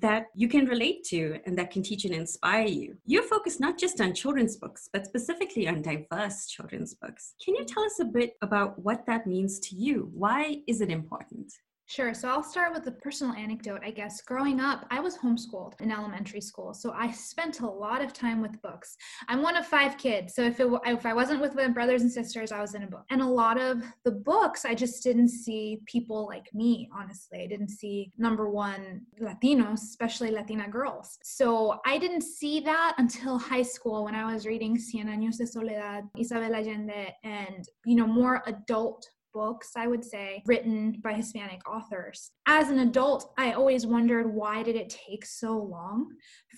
that 0.00 0.26
you 0.34 0.48
can 0.48 0.66
relate 0.66 1.04
to 1.04 1.38
and 1.44 1.56
that 1.58 1.70
can 1.70 1.82
teach 1.82 2.04
and 2.04 2.14
inspire 2.14 2.66
you. 2.66 2.96
You're 3.04 3.22
focused 3.22 3.60
not 3.60 3.78
just 3.78 4.00
on 4.00 4.14
children's 4.14 4.56
books, 4.56 4.88
but 4.92 5.06
specifically 5.06 5.68
on 5.68 5.82
diverse 5.82 6.46
children's 6.46 6.94
books. 6.94 7.34
Can 7.44 7.54
you 7.54 7.64
tell 7.64 7.84
us 7.84 8.00
a 8.00 8.04
bit 8.04 8.34
about 8.40 8.78
what 8.78 9.04
that 9.06 9.26
means 9.26 9.58
to 9.60 9.76
you? 9.76 10.10
Why 10.14 10.62
is 10.66 10.80
it 10.80 10.90
important? 10.90 11.52
Sure. 11.92 12.14
So 12.14 12.26
I'll 12.26 12.42
start 12.42 12.72
with 12.72 12.86
a 12.86 12.90
personal 12.90 13.34
anecdote, 13.34 13.82
I 13.84 13.90
guess. 13.90 14.22
Growing 14.22 14.60
up, 14.60 14.86
I 14.90 14.98
was 14.98 15.18
homeschooled 15.18 15.78
in 15.82 15.92
elementary 15.92 16.40
school. 16.40 16.72
So 16.72 16.92
I 16.92 17.10
spent 17.10 17.60
a 17.60 17.66
lot 17.66 18.02
of 18.02 18.14
time 18.14 18.40
with 18.40 18.62
books. 18.62 18.96
I'm 19.28 19.42
one 19.42 19.58
of 19.58 19.66
five 19.66 19.98
kids. 19.98 20.34
So 20.34 20.42
if, 20.42 20.58
it, 20.58 20.68
if 20.86 21.04
I 21.04 21.12
wasn't 21.12 21.42
with 21.42 21.54
my 21.54 21.68
brothers 21.68 22.00
and 22.00 22.10
sisters, 22.10 22.50
I 22.50 22.62
was 22.62 22.74
in 22.74 22.84
a 22.84 22.86
book. 22.86 23.04
And 23.10 23.20
a 23.20 23.26
lot 23.26 23.60
of 23.60 23.82
the 24.06 24.10
books, 24.10 24.64
I 24.64 24.74
just 24.74 25.02
didn't 25.02 25.28
see 25.28 25.82
people 25.84 26.24
like 26.24 26.46
me, 26.54 26.88
honestly. 26.96 27.42
I 27.42 27.46
didn't 27.46 27.68
see, 27.68 28.10
number 28.16 28.48
one, 28.48 29.02
Latinos, 29.20 29.82
especially 29.82 30.30
Latina 30.30 30.70
girls. 30.70 31.18
So 31.22 31.78
I 31.84 31.98
didn't 31.98 32.22
see 32.22 32.60
that 32.60 32.94
until 32.96 33.38
high 33.38 33.60
school 33.74 34.04
when 34.04 34.14
I 34.14 34.32
was 34.32 34.46
reading 34.46 34.78
Cien 34.78 35.08
Años 35.08 35.36
de 35.36 35.46
Soledad, 35.46 36.04
Isabel 36.16 36.54
Allende, 36.54 37.14
and, 37.22 37.68
you 37.84 37.96
know, 37.96 38.06
more 38.06 38.42
adult 38.46 39.06
books, 39.32 39.70
I 39.76 39.86
would 39.86 40.04
say, 40.04 40.42
written 40.46 41.00
by 41.02 41.14
Hispanic 41.14 41.60
authors. 41.68 42.30
As 42.46 42.70
an 42.70 42.80
adult, 42.80 43.32
I 43.38 43.52
always 43.52 43.86
wondered 43.86 44.32
why 44.32 44.62
did 44.62 44.76
it 44.76 44.90
take 45.06 45.24
so 45.24 45.56
long 45.56 46.08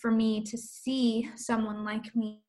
for 0.01 0.11
me 0.11 0.43
to 0.43 0.57
see 0.57 1.31
someone 1.37 1.85
like 1.85 2.15
me 2.15 2.41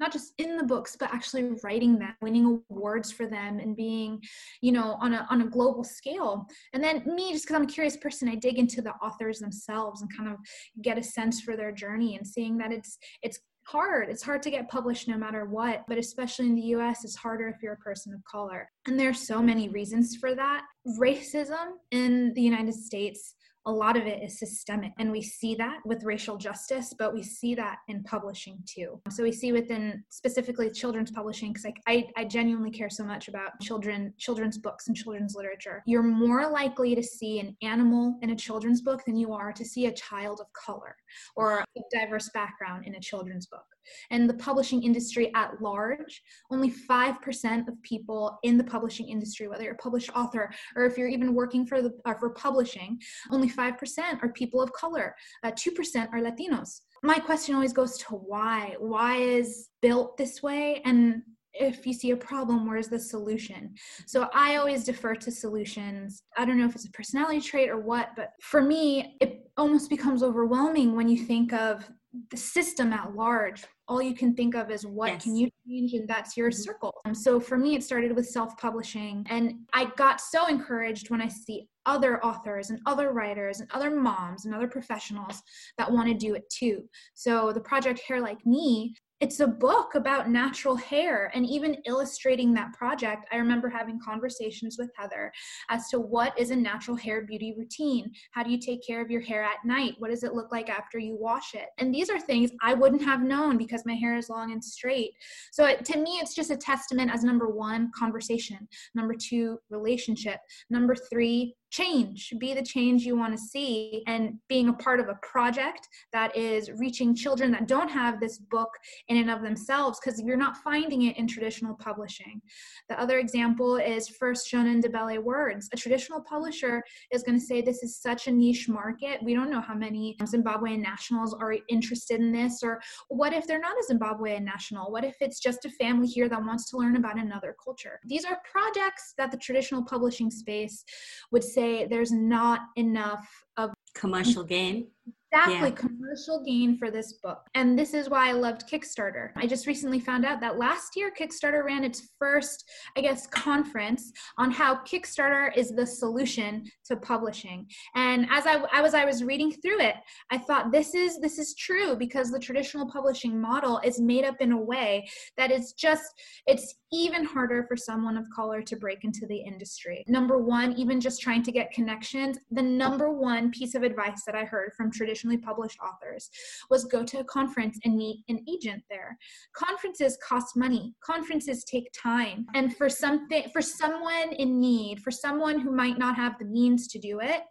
not 0.00 0.12
just 0.12 0.32
in 0.38 0.56
the 0.56 0.64
books 0.64 0.96
but 0.98 1.12
actually 1.12 1.50
writing 1.62 1.98
them 1.98 2.14
winning 2.22 2.62
awards 2.70 3.12
for 3.12 3.26
them 3.26 3.58
and 3.58 3.76
being 3.76 4.20
you 4.62 4.72
know 4.72 4.96
on 5.00 5.12
a 5.14 5.26
on 5.30 5.42
a 5.42 5.46
global 5.46 5.84
scale 5.84 6.46
and 6.72 6.82
then 6.82 7.02
me 7.04 7.32
just 7.32 7.44
because 7.44 7.56
i'm 7.56 7.68
a 7.68 7.72
curious 7.72 7.96
person 7.96 8.28
i 8.28 8.34
dig 8.34 8.58
into 8.58 8.80
the 8.80 8.92
authors 9.02 9.40
themselves 9.40 10.00
and 10.00 10.16
kind 10.16 10.30
of 10.30 10.36
get 10.82 10.98
a 10.98 11.02
sense 11.02 11.40
for 11.40 11.56
their 11.56 11.72
journey 11.72 12.16
and 12.16 12.26
seeing 12.26 12.56
that 12.56 12.72
it's 12.72 12.96
it's 13.22 13.38
hard. 13.66 14.08
It's 14.08 14.22
hard 14.22 14.42
to 14.42 14.50
get 14.50 14.68
published 14.68 15.08
no 15.08 15.16
matter 15.16 15.44
what, 15.46 15.84
but 15.88 15.98
especially 15.98 16.46
in 16.46 16.54
the 16.54 16.74
US, 16.76 17.04
it's 17.04 17.16
harder 17.16 17.48
if 17.48 17.62
you're 17.62 17.74
a 17.74 17.78
person 17.78 18.12
of 18.12 18.22
color. 18.24 18.70
And 18.86 18.98
there's 18.98 19.26
so 19.26 19.42
many 19.42 19.68
reasons 19.68 20.16
for 20.16 20.34
that. 20.34 20.62
Racism 20.98 21.72
in 21.90 22.32
the 22.34 22.42
United 22.42 22.74
States 22.74 23.34
a 23.66 23.72
lot 23.72 23.96
of 23.96 24.06
it 24.06 24.22
is 24.22 24.38
systemic 24.38 24.92
and 24.98 25.10
we 25.10 25.22
see 25.22 25.54
that 25.54 25.78
with 25.84 26.04
racial 26.04 26.36
justice 26.36 26.92
but 26.98 27.14
we 27.14 27.22
see 27.22 27.54
that 27.54 27.78
in 27.88 28.02
publishing 28.04 28.58
too 28.66 29.00
so 29.10 29.22
we 29.22 29.32
see 29.32 29.52
within 29.52 30.02
specifically 30.10 30.70
children's 30.70 31.10
publishing 31.10 31.50
because 31.52 31.64
like 31.64 31.80
I, 31.86 32.06
I 32.16 32.24
genuinely 32.24 32.70
care 32.70 32.90
so 32.90 33.04
much 33.04 33.28
about 33.28 33.58
children 33.62 34.12
children's 34.18 34.58
books 34.58 34.88
and 34.88 34.96
children's 34.96 35.34
literature 35.34 35.82
you're 35.86 36.02
more 36.02 36.48
likely 36.48 36.94
to 36.94 37.02
see 37.02 37.40
an 37.40 37.56
animal 37.62 38.18
in 38.22 38.30
a 38.30 38.36
children's 38.36 38.82
book 38.82 39.02
than 39.06 39.16
you 39.16 39.32
are 39.32 39.52
to 39.52 39.64
see 39.64 39.86
a 39.86 39.92
child 39.92 40.40
of 40.40 40.46
color 40.52 40.96
or 41.36 41.60
a 41.60 41.80
diverse 41.92 42.30
background 42.34 42.86
in 42.86 42.94
a 42.94 43.00
children's 43.00 43.46
book 43.46 43.64
and 44.10 44.28
the 44.28 44.34
publishing 44.34 44.82
industry 44.82 45.30
at 45.34 45.60
large, 45.60 46.22
only 46.50 46.70
5% 46.70 47.68
of 47.68 47.82
people 47.82 48.38
in 48.42 48.56
the 48.56 48.64
publishing 48.64 49.08
industry, 49.08 49.48
whether 49.48 49.64
you're 49.64 49.74
a 49.74 49.78
published 49.78 50.10
author 50.14 50.50
or 50.76 50.84
if 50.84 50.96
you're 50.96 51.08
even 51.08 51.34
working 51.34 51.66
for 51.66 51.82
the 51.82 51.92
uh, 52.04 52.14
for 52.14 52.30
publishing, 52.30 52.98
only 53.30 53.48
5% 53.48 54.22
are 54.22 54.28
people 54.30 54.60
of 54.60 54.72
color. 54.72 55.14
Uh, 55.42 55.50
2% 55.50 56.08
are 56.12 56.20
Latinos. 56.20 56.80
My 57.02 57.18
question 57.18 57.54
always 57.54 57.72
goes 57.72 57.98
to 57.98 58.14
why? 58.14 58.76
Why 58.78 59.16
is 59.16 59.68
built 59.82 60.16
this 60.16 60.42
way? 60.42 60.80
And 60.84 61.22
if 61.52 61.86
you 61.86 61.92
see 61.92 62.10
a 62.10 62.16
problem, 62.16 62.66
where's 62.66 62.88
the 62.88 62.98
solution? 62.98 63.74
So 64.06 64.28
I 64.32 64.56
always 64.56 64.84
defer 64.84 65.14
to 65.14 65.30
solutions. 65.30 66.22
I 66.36 66.44
don't 66.44 66.58
know 66.58 66.66
if 66.66 66.74
it's 66.74 66.86
a 66.86 66.90
personality 66.90 67.40
trait 67.40 67.70
or 67.70 67.78
what, 67.78 68.10
but 68.16 68.30
for 68.40 68.60
me, 68.60 69.16
it 69.20 69.43
almost 69.56 69.88
becomes 69.88 70.22
overwhelming 70.22 70.94
when 70.94 71.08
you 71.08 71.18
think 71.18 71.52
of 71.52 71.88
the 72.30 72.36
system 72.36 72.92
at 72.92 73.14
large 73.14 73.64
all 73.86 74.00
you 74.00 74.14
can 74.14 74.34
think 74.34 74.54
of 74.54 74.70
is 74.70 74.86
what 74.86 75.12
yes. 75.12 75.22
can 75.22 75.36
you 75.36 75.50
change 75.66 75.92
and 75.92 76.08
that's 76.08 76.36
your 76.36 76.50
mm-hmm. 76.50 76.62
circle 76.62 76.94
um, 77.04 77.14
so 77.14 77.38
for 77.40 77.58
me 77.58 77.74
it 77.74 77.82
started 77.82 78.14
with 78.14 78.26
self-publishing 78.26 79.26
and 79.28 79.54
i 79.72 79.84
got 79.96 80.20
so 80.20 80.46
encouraged 80.46 81.10
when 81.10 81.20
i 81.20 81.28
see 81.28 81.66
other 81.86 82.24
authors 82.24 82.70
and 82.70 82.80
other 82.86 83.12
writers 83.12 83.60
and 83.60 83.68
other 83.72 83.90
moms 83.90 84.46
and 84.46 84.54
other 84.54 84.68
professionals 84.68 85.42
that 85.76 85.90
want 85.90 86.08
to 86.08 86.14
do 86.14 86.34
it 86.34 86.48
too 86.50 86.84
so 87.14 87.52
the 87.52 87.60
project 87.60 88.00
hair 88.06 88.20
like 88.20 88.44
me 88.46 88.94
it's 89.20 89.40
a 89.40 89.46
book 89.46 89.94
about 89.94 90.28
natural 90.28 90.76
hair 90.76 91.30
and 91.34 91.46
even 91.46 91.76
illustrating 91.86 92.52
that 92.54 92.72
project. 92.72 93.26
I 93.32 93.36
remember 93.36 93.68
having 93.68 94.00
conversations 94.04 94.76
with 94.78 94.90
heather 94.96 95.32
as 95.70 95.88
to 95.90 96.00
what 96.00 96.38
is 96.38 96.50
a 96.50 96.56
natural 96.56 96.96
hair 96.96 97.22
beauty 97.22 97.54
routine? 97.56 98.10
How 98.32 98.42
do 98.42 98.50
you 98.50 98.58
take 98.58 98.86
care 98.86 99.00
of 99.00 99.10
your 99.10 99.20
hair 99.20 99.42
at 99.44 99.64
night? 99.64 99.94
What 99.98 100.10
does 100.10 100.24
it 100.24 100.34
look 100.34 100.50
like 100.50 100.68
after 100.68 100.98
you 100.98 101.16
wash 101.18 101.54
it? 101.54 101.68
And 101.78 101.94
these 101.94 102.10
are 102.10 102.20
things 102.20 102.50
i 102.62 102.74
wouldn't 102.74 103.04
have 103.04 103.22
known 103.22 103.56
because 103.56 103.86
my 103.86 103.94
hair 103.94 104.16
is 104.16 104.28
long 104.28 104.52
and 104.52 104.62
straight. 104.62 105.12
So 105.52 105.66
it, 105.66 105.84
to 105.86 105.98
me 105.98 106.18
it's 106.20 106.34
just 106.34 106.50
a 106.50 106.56
testament 106.56 107.12
as 107.12 107.24
number 107.24 107.48
one 107.48 107.90
conversation. 107.96 108.68
Number 108.94 109.14
two 109.14 109.58
relationship. 109.70 110.40
Number 110.70 110.94
three 110.94 111.54
change, 111.74 112.32
be 112.38 112.54
the 112.54 112.62
change 112.62 113.02
you 113.02 113.16
want 113.16 113.32
to 113.32 113.38
see, 113.38 114.04
and 114.06 114.38
being 114.48 114.68
a 114.68 114.72
part 114.74 115.00
of 115.00 115.08
a 115.08 115.18
project 115.22 115.88
that 116.12 116.34
is 116.36 116.70
reaching 116.70 117.16
children 117.16 117.50
that 117.50 117.66
don't 117.66 117.88
have 117.88 118.20
this 118.20 118.38
book 118.38 118.70
in 119.08 119.16
and 119.16 119.28
of 119.28 119.42
themselves 119.42 119.98
because 119.98 120.22
you're 120.22 120.36
not 120.36 120.56
finding 120.58 121.02
it 121.02 121.18
in 121.18 121.26
traditional 121.26 121.74
publishing. 121.74 122.40
The 122.88 123.00
other 123.00 123.18
example 123.18 123.76
is 123.76 124.08
First 124.08 124.48
Shona 124.48 124.80
Ndebele 124.80 125.20
Words. 125.20 125.68
A 125.72 125.76
traditional 125.76 126.20
publisher 126.20 126.80
is 127.10 127.24
going 127.24 127.38
to 127.40 127.44
say 127.44 127.60
this 127.60 127.82
is 127.82 128.00
such 128.00 128.28
a 128.28 128.32
niche 128.32 128.68
market. 128.68 129.20
We 129.24 129.34
don't 129.34 129.50
know 129.50 129.60
how 129.60 129.74
many 129.74 130.16
Zimbabwean 130.22 130.80
nationals 130.80 131.34
are 131.34 131.56
interested 131.68 132.20
in 132.20 132.30
this, 132.30 132.62
or 132.62 132.80
what 133.08 133.32
if 133.32 133.48
they're 133.48 133.58
not 133.58 133.76
a 133.76 133.92
Zimbabwean 133.92 134.42
national? 134.42 134.92
What 134.92 135.04
if 135.04 135.16
it's 135.20 135.40
just 135.40 135.64
a 135.64 135.70
family 135.70 136.06
here 136.06 136.28
that 136.28 136.40
wants 136.40 136.70
to 136.70 136.76
learn 136.76 136.94
about 136.94 137.18
another 137.18 137.56
culture? 137.62 137.98
These 138.06 138.24
are 138.24 138.38
projects 138.50 139.14
that 139.18 139.32
the 139.32 139.38
traditional 139.38 139.84
publishing 139.84 140.30
space 140.30 140.84
would 141.32 141.42
say 141.42 141.63
there's 141.90 142.12
not 142.12 142.60
enough 142.76 143.26
of 143.56 143.72
commercial 143.94 144.44
gain 144.44 144.88
exactly 145.34 145.70
yeah. 145.70 145.74
commercial 145.74 146.42
gain 146.44 146.76
for 146.76 146.90
this 146.90 147.14
book. 147.14 147.46
And 147.54 147.78
this 147.78 147.94
is 147.94 148.08
why 148.08 148.28
I 148.28 148.32
loved 148.32 148.68
Kickstarter. 148.70 149.30
I 149.36 149.46
just 149.46 149.66
recently 149.66 150.00
found 150.00 150.24
out 150.24 150.40
that 150.40 150.58
last 150.58 150.96
year 150.96 151.12
Kickstarter 151.18 151.64
ran 151.64 151.84
its 151.84 152.10
first, 152.18 152.70
I 152.96 153.00
guess, 153.00 153.26
conference 153.26 154.12
on 154.38 154.50
how 154.50 154.76
Kickstarter 154.84 155.56
is 155.56 155.70
the 155.70 155.86
solution 155.86 156.64
to 156.86 156.96
publishing. 156.96 157.66
And 157.94 158.26
as 158.30 158.46
I, 158.46 158.64
as 158.72 158.94
I 158.94 159.04
was 159.04 159.24
reading 159.24 159.52
through 159.52 159.80
it, 159.80 159.96
I 160.30 160.38
thought 160.38 160.72
this 160.72 160.94
is 160.94 161.18
this 161.20 161.38
is 161.38 161.54
true 161.54 161.96
because 161.96 162.30
the 162.30 162.38
traditional 162.38 162.88
publishing 162.88 163.40
model 163.40 163.80
is 163.84 164.00
made 164.00 164.24
up 164.24 164.40
in 164.40 164.52
a 164.52 164.60
way 164.60 165.08
that 165.36 165.50
is 165.50 165.72
just 165.72 166.04
it's 166.46 166.74
even 166.92 167.24
harder 167.24 167.64
for 167.64 167.76
someone 167.76 168.16
of 168.16 168.24
color 168.34 168.62
to 168.62 168.76
break 168.76 169.04
into 169.04 169.26
the 169.26 169.36
industry. 169.36 170.04
Number 170.06 170.38
one, 170.38 170.72
even 170.74 171.00
just 171.00 171.20
trying 171.20 171.42
to 171.42 171.52
get 171.52 171.72
connections, 171.72 172.38
the 172.50 172.62
number 172.62 173.12
one 173.12 173.50
piece 173.50 173.74
of 173.74 173.82
advice 173.82 174.22
that 174.26 174.36
I 174.36 174.44
heard 174.44 174.72
from 174.76 174.92
traditional 174.92 175.23
traditionally 175.24 175.36
published 175.38 175.78
authors 175.80 176.30
was 176.70 176.84
go 176.84 177.04
to 177.04 177.20
a 177.20 177.24
conference 177.24 177.78
and 177.84 177.96
meet 177.96 178.22
an 178.28 178.44
agent 178.48 178.82
there. 178.90 179.16
Conferences 179.54 180.18
cost 180.26 180.56
money. 180.56 180.94
Conferences 181.02 181.64
take 181.64 181.88
time. 181.92 182.46
And 182.54 182.76
for 182.76 182.88
something 182.88 183.44
for 183.52 183.62
someone 183.62 184.32
in 184.32 184.60
need, 184.60 185.00
for 185.00 185.10
someone 185.10 185.58
who 185.58 185.70
might 185.70 185.98
not 185.98 186.16
have 186.16 186.38
the 186.38 186.44
means 186.44 186.88
to 186.88 186.98
do 186.98 187.20
it, 187.20 187.42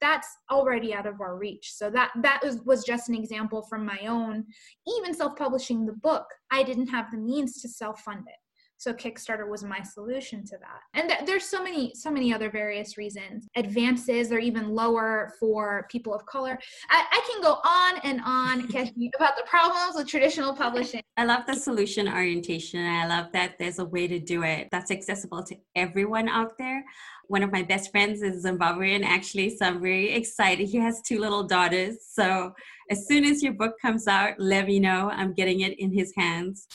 that's 0.00 0.28
already 0.50 0.94
out 0.94 1.06
of 1.06 1.20
our 1.20 1.36
reach. 1.36 1.72
So 1.72 1.90
that 1.90 2.10
that 2.22 2.40
was, 2.42 2.60
was 2.64 2.84
just 2.84 3.08
an 3.08 3.14
example 3.14 3.62
from 3.68 3.84
my 3.84 3.98
own 4.06 4.44
even 4.86 5.14
self-publishing 5.14 5.86
the 5.86 5.92
book. 5.92 6.26
I 6.50 6.62
didn't 6.62 6.88
have 6.88 7.06
the 7.10 7.18
means 7.18 7.60
to 7.62 7.68
self-fund 7.68 8.24
it. 8.26 8.41
So 8.82 8.92
Kickstarter 8.92 9.48
was 9.48 9.62
my 9.62 9.80
solution 9.80 10.44
to 10.44 10.56
that. 10.58 10.80
And 10.94 11.08
th- 11.08 11.24
there's 11.24 11.44
so 11.44 11.62
many, 11.62 11.92
so 11.94 12.10
many 12.10 12.34
other 12.34 12.50
various 12.50 12.98
reasons. 12.98 13.46
Advances 13.54 14.32
are 14.32 14.40
even 14.40 14.74
lower 14.74 15.34
for 15.38 15.86
people 15.88 16.12
of 16.12 16.26
color. 16.26 16.58
I, 16.90 17.04
I 17.12 17.30
can 17.30 17.40
go 17.40 17.60
on 17.64 18.00
and 18.02 18.20
on 18.26 18.62
about 19.16 19.36
the 19.36 19.44
problems 19.46 19.94
with 19.94 20.08
traditional 20.08 20.52
publishing. 20.52 21.00
I 21.16 21.26
love 21.26 21.46
the 21.46 21.54
solution 21.54 22.08
orientation. 22.08 22.84
I 22.84 23.06
love 23.06 23.30
that 23.34 23.56
there's 23.56 23.78
a 23.78 23.84
way 23.84 24.08
to 24.08 24.18
do 24.18 24.42
it 24.42 24.66
that's 24.72 24.90
accessible 24.90 25.44
to 25.44 25.56
everyone 25.76 26.28
out 26.28 26.58
there. 26.58 26.84
One 27.28 27.44
of 27.44 27.52
my 27.52 27.62
best 27.62 27.92
friends 27.92 28.20
is 28.20 28.44
Zimbabwean, 28.44 29.04
actually, 29.04 29.56
so 29.56 29.64
I'm 29.64 29.80
very 29.80 30.10
excited. 30.10 30.68
He 30.68 30.78
has 30.78 31.00
two 31.02 31.20
little 31.20 31.44
daughters. 31.44 31.98
So 32.10 32.52
as 32.90 33.06
soon 33.06 33.24
as 33.24 33.44
your 33.44 33.52
book 33.52 33.74
comes 33.80 34.08
out, 34.08 34.40
let 34.40 34.66
me 34.66 34.80
know. 34.80 35.08
I'm 35.12 35.34
getting 35.34 35.60
it 35.60 35.78
in 35.78 35.92
his 35.92 36.12
hands. 36.16 36.66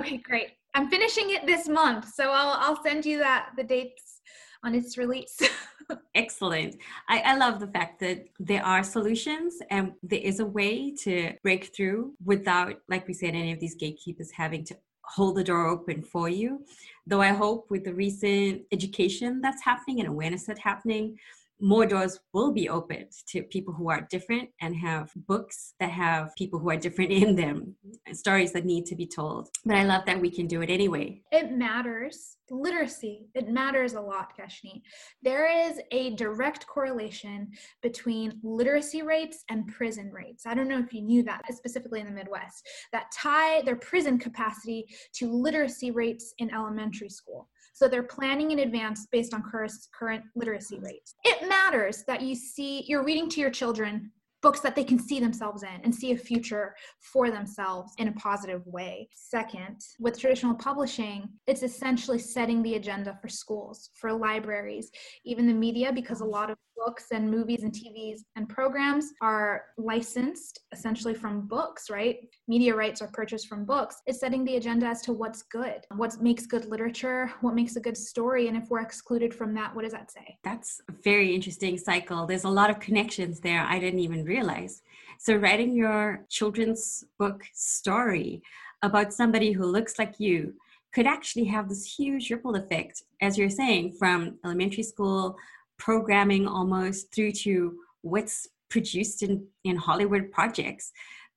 Okay, 0.00 0.16
great. 0.16 0.57
I'm 0.74 0.88
finishing 0.88 1.30
it 1.30 1.46
this 1.46 1.68
month, 1.68 2.12
so 2.14 2.30
I'll 2.30 2.56
I'll 2.60 2.82
send 2.82 3.04
you 3.04 3.18
that 3.18 3.50
the 3.56 3.64
dates 3.64 4.20
on 4.64 4.74
its 4.74 4.98
release. 4.98 5.38
Excellent. 6.14 6.76
I, 7.08 7.20
I 7.20 7.36
love 7.36 7.60
the 7.60 7.66
fact 7.66 8.00
that 8.00 8.26
there 8.38 8.64
are 8.64 8.82
solutions 8.82 9.54
and 9.70 9.92
there 10.02 10.20
is 10.20 10.40
a 10.40 10.46
way 10.46 10.94
to 11.04 11.32
break 11.42 11.74
through 11.74 12.12
without, 12.24 12.74
like 12.88 13.08
we 13.08 13.14
said, 13.14 13.34
any 13.34 13.52
of 13.52 13.60
these 13.60 13.74
gatekeepers 13.74 14.30
having 14.32 14.64
to 14.64 14.76
hold 15.02 15.36
the 15.36 15.44
door 15.44 15.66
open 15.66 16.02
for 16.02 16.28
you. 16.28 16.64
Though 17.06 17.22
I 17.22 17.28
hope 17.28 17.70
with 17.70 17.84
the 17.84 17.94
recent 17.94 18.62
education 18.72 19.40
that's 19.40 19.62
happening 19.62 20.00
and 20.00 20.08
awareness 20.08 20.44
that's 20.44 20.60
happening, 20.60 21.18
more 21.60 21.86
doors 21.86 22.18
will 22.32 22.52
be 22.52 22.68
opened 22.68 23.10
to 23.28 23.42
people 23.42 23.74
who 23.74 23.90
are 23.90 24.06
different 24.10 24.48
and 24.60 24.76
have 24.76 25.10
books 25.26 25.74
that 25.80 25.90
have 25.90 26.34
people 26.36 26.58
who 26.58 26.70
are 26.70 26.76
different 26.76 27.10
in 27.22 27.34
them, 27.34 27.74
stories 28.12 28.52
that 28.52 28.64
need 28.64 28.86
to 28.86 28.94
be 28.94 29.06
told. 29.06 29.48
But 29.64 29.76
I 29.76 29.84
love 29.84 30.04
that 30.06 30.20
we 30.20 30.30
can 30.30 30.46
do 30.46 30.62
it 30.62 30.70
anyway. 30.70 31.22
It 31.32 31.52
matters. 31.52 32.36
Literacy, 32.50 33.26
it 33.34 33.48
matters 33.48 33.92
a 33.92 34.00
lot, 34.00 34.32
Keshni. 34.38 34.80
There 35.22 35.68
is 35.68 35.80
a 35.90 36.14
direct 36.14 36.66
correlation 36.66 37.50
between 37.82 38.40
literacy 38.42 39.02
rates 39.02 39.44
and 39.50 39.66
prison 39.66 40.10
rates. 40.10 40.46
I 40.46 40.54
don't 40.54 40.68
know 40.68 40.78
if 40.78 40.94
you 40.94 41.02
knew 41.02 41.22
that, 41.24 41.42
specifically 41.52 42.00
in 42.00 42.06
the 42.06 42.12
Midwest, 42.12 42.66
that 42.92 43.12
tie 43.14 43.60
their 43.62 43.76
prison 43.76 44.18
capacity 44.18 44.86
to 45.16 45.30
literacy 45.30 45.90
rates 45.90 46.32
in 46.38 46.52
elementary 46.54 47.10
school. 47.10 47.50
So 47.74 47.88
they're 47.88 48.02
planning 48.02 48.50
in 48.50 48.60
advance 48.60 49.06
based 49.10 49.34
on 49.34 49.42
current 49.42 50.24
literacy 50.34 50.78
rates. 50.78 51.14
It 51.24 51.48
matters 51.48 52.04
that 52.06 52.22
you 52.22 52.34
see, 52.34 52.84
you're 52.86 53.04
reading 53.04 53.28
to 53.30 53.40
your 53.40 53.50
children 53.50 54.10
books 54.40 54.60
that 54.60 54.76
they 54.76 54.84
can 54.84 54.98
see 54.98 55.18
themselves 55.18 55.62
in 55.62 55.80
and 55.82 55.94
see 55.94 56.12
a 56.12 56.16
future 56.16 56.74
for 57.00 57.30
themselves 57.30 57.92
in 57.98 58.08
a 58.08 58.12
positive 58.12 58.64
way. 58.66 59.08
Second, 59.12 59.80
with 59.98 60.18
traditional 60.18 60.54
publishing, 60.54 61.28
it's 61.46 61.62
essentially 61.62 62.18
setting 62.18 62.62
the 62.62 62.76
agenda 62.76 63.18
for 63.20 63.28
schools, 63.28 63.90
for 63.94 64.12
libraries, 64.12 64.90
even 65.24 65.46
the 65.46 65.52
media, 65.52 65.92
because 65.92 66.20
a 66.20 66.24
lot 66.24 66.50
of 66.50 66.56
books 66.88 67.08
and 67.12 67.30
movies 67.30 67.64
and 67.64 67.72
TVs 67.72 68.20
and 68.36 68.48
programs 68.48 69.12
are 69.20 69.64
licensed 69.76 70.60
essentially 70.72 71.12
from 71.12 71.46
books, 71.46 71.90
right? 71.90 72.16
Media 72.54 72.74
rights 72.74 73.02
are 73.02 73.10
purchased 73.12 73.46
from 73.46 73.66
books. 73.66 74.00
It's 74.06 74.20
setting 74.20 74.42
the 74.42 74.56
agenda 74.56 74.86
as 74.86 75.02
to 75.02 75.12
what's 75.12 75.42
good, 75.42 75.80
what 75.94 76.18
makes 76.22 76.46
good 76.46 76.64
literature, 76.64 77.30
what 77.42 77.54
makes 77.54 77.76
a 77.76 77.80
good 77.80 77.98
story. 78.12 78.48
And 78.48 78.56
if 78.56 78.70
we're 78.70 78.80
excluded 78.80 79.34
from 79.34 79.52
that, 79.52 79.74
what 79.74 79.82
does 79.82 79.92
that 79.92 80.10
say? 80.10 80.38
That's 80.44 80.80
a 80.88 80.92
very 81.10 81.34
interesting 81.34 81.76
cycle. 81.76 82.24
There's 82.24 82.44
a 82.44 82.56
lot 82.60 82.70
of 82.70 82.80
connections 82.80 83.38
there 83.40 83.62
I 83.74 83.78
didn't 83.78 84.00
even 84.00 84.24
realize. 84.24 84.80
So, 85.18 85.36
writing 85.36 85.74
your 85.74 86.24
children's 86.30 87.04
book 87.18 87.42
story 87.52 88.40
about 88.82 89.12
somebody 89.12 89.52
who 89.52 89.66
looks 89.66 89.98
like 89.98 90.14
you 90.18 90.54
could 90.94 91.06
actually 91.06 91.44
have 91.44 91.68
this 91.68 91.84
huge 91.98 92.30
ripple 92.30 92.54
effect, 92.54 93.02
as 93.20 93.36
you're 93.36 93.50
saying, 93.50 93.92
from 93.98 94.38
elementary 94.42 94.82
school 94.82 95.36
programming 95.78 96.46
almost 96.46 97.14
through 97.14 97.32
to 97.32 97.76
what's 98.02 98.46
produced 98.70 99.22
in, 99.22 99.46
in 99.64 99.76
Hollywood 99.76 100.30
projects. 100.30 100.92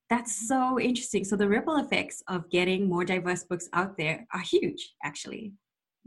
That's 0.10 0.34
mm-hmm. 0.44 0.74
so 0.74 0.80
interesting. 0.80 1.24
So, 1.24 1.36
the 1.36 1.48
ripple 1.48 1.78
effects 1.78 2.22
of 2.28 2.50
getting 2.50 2.90
more 2.90 3.06
diverse 3.06 3.44
books 3.44 3.70
out 3.74 3.98
there 3.98 4.26
are 4.34 4.42
huge, 4.42 4.94
actually. 5.04 5.54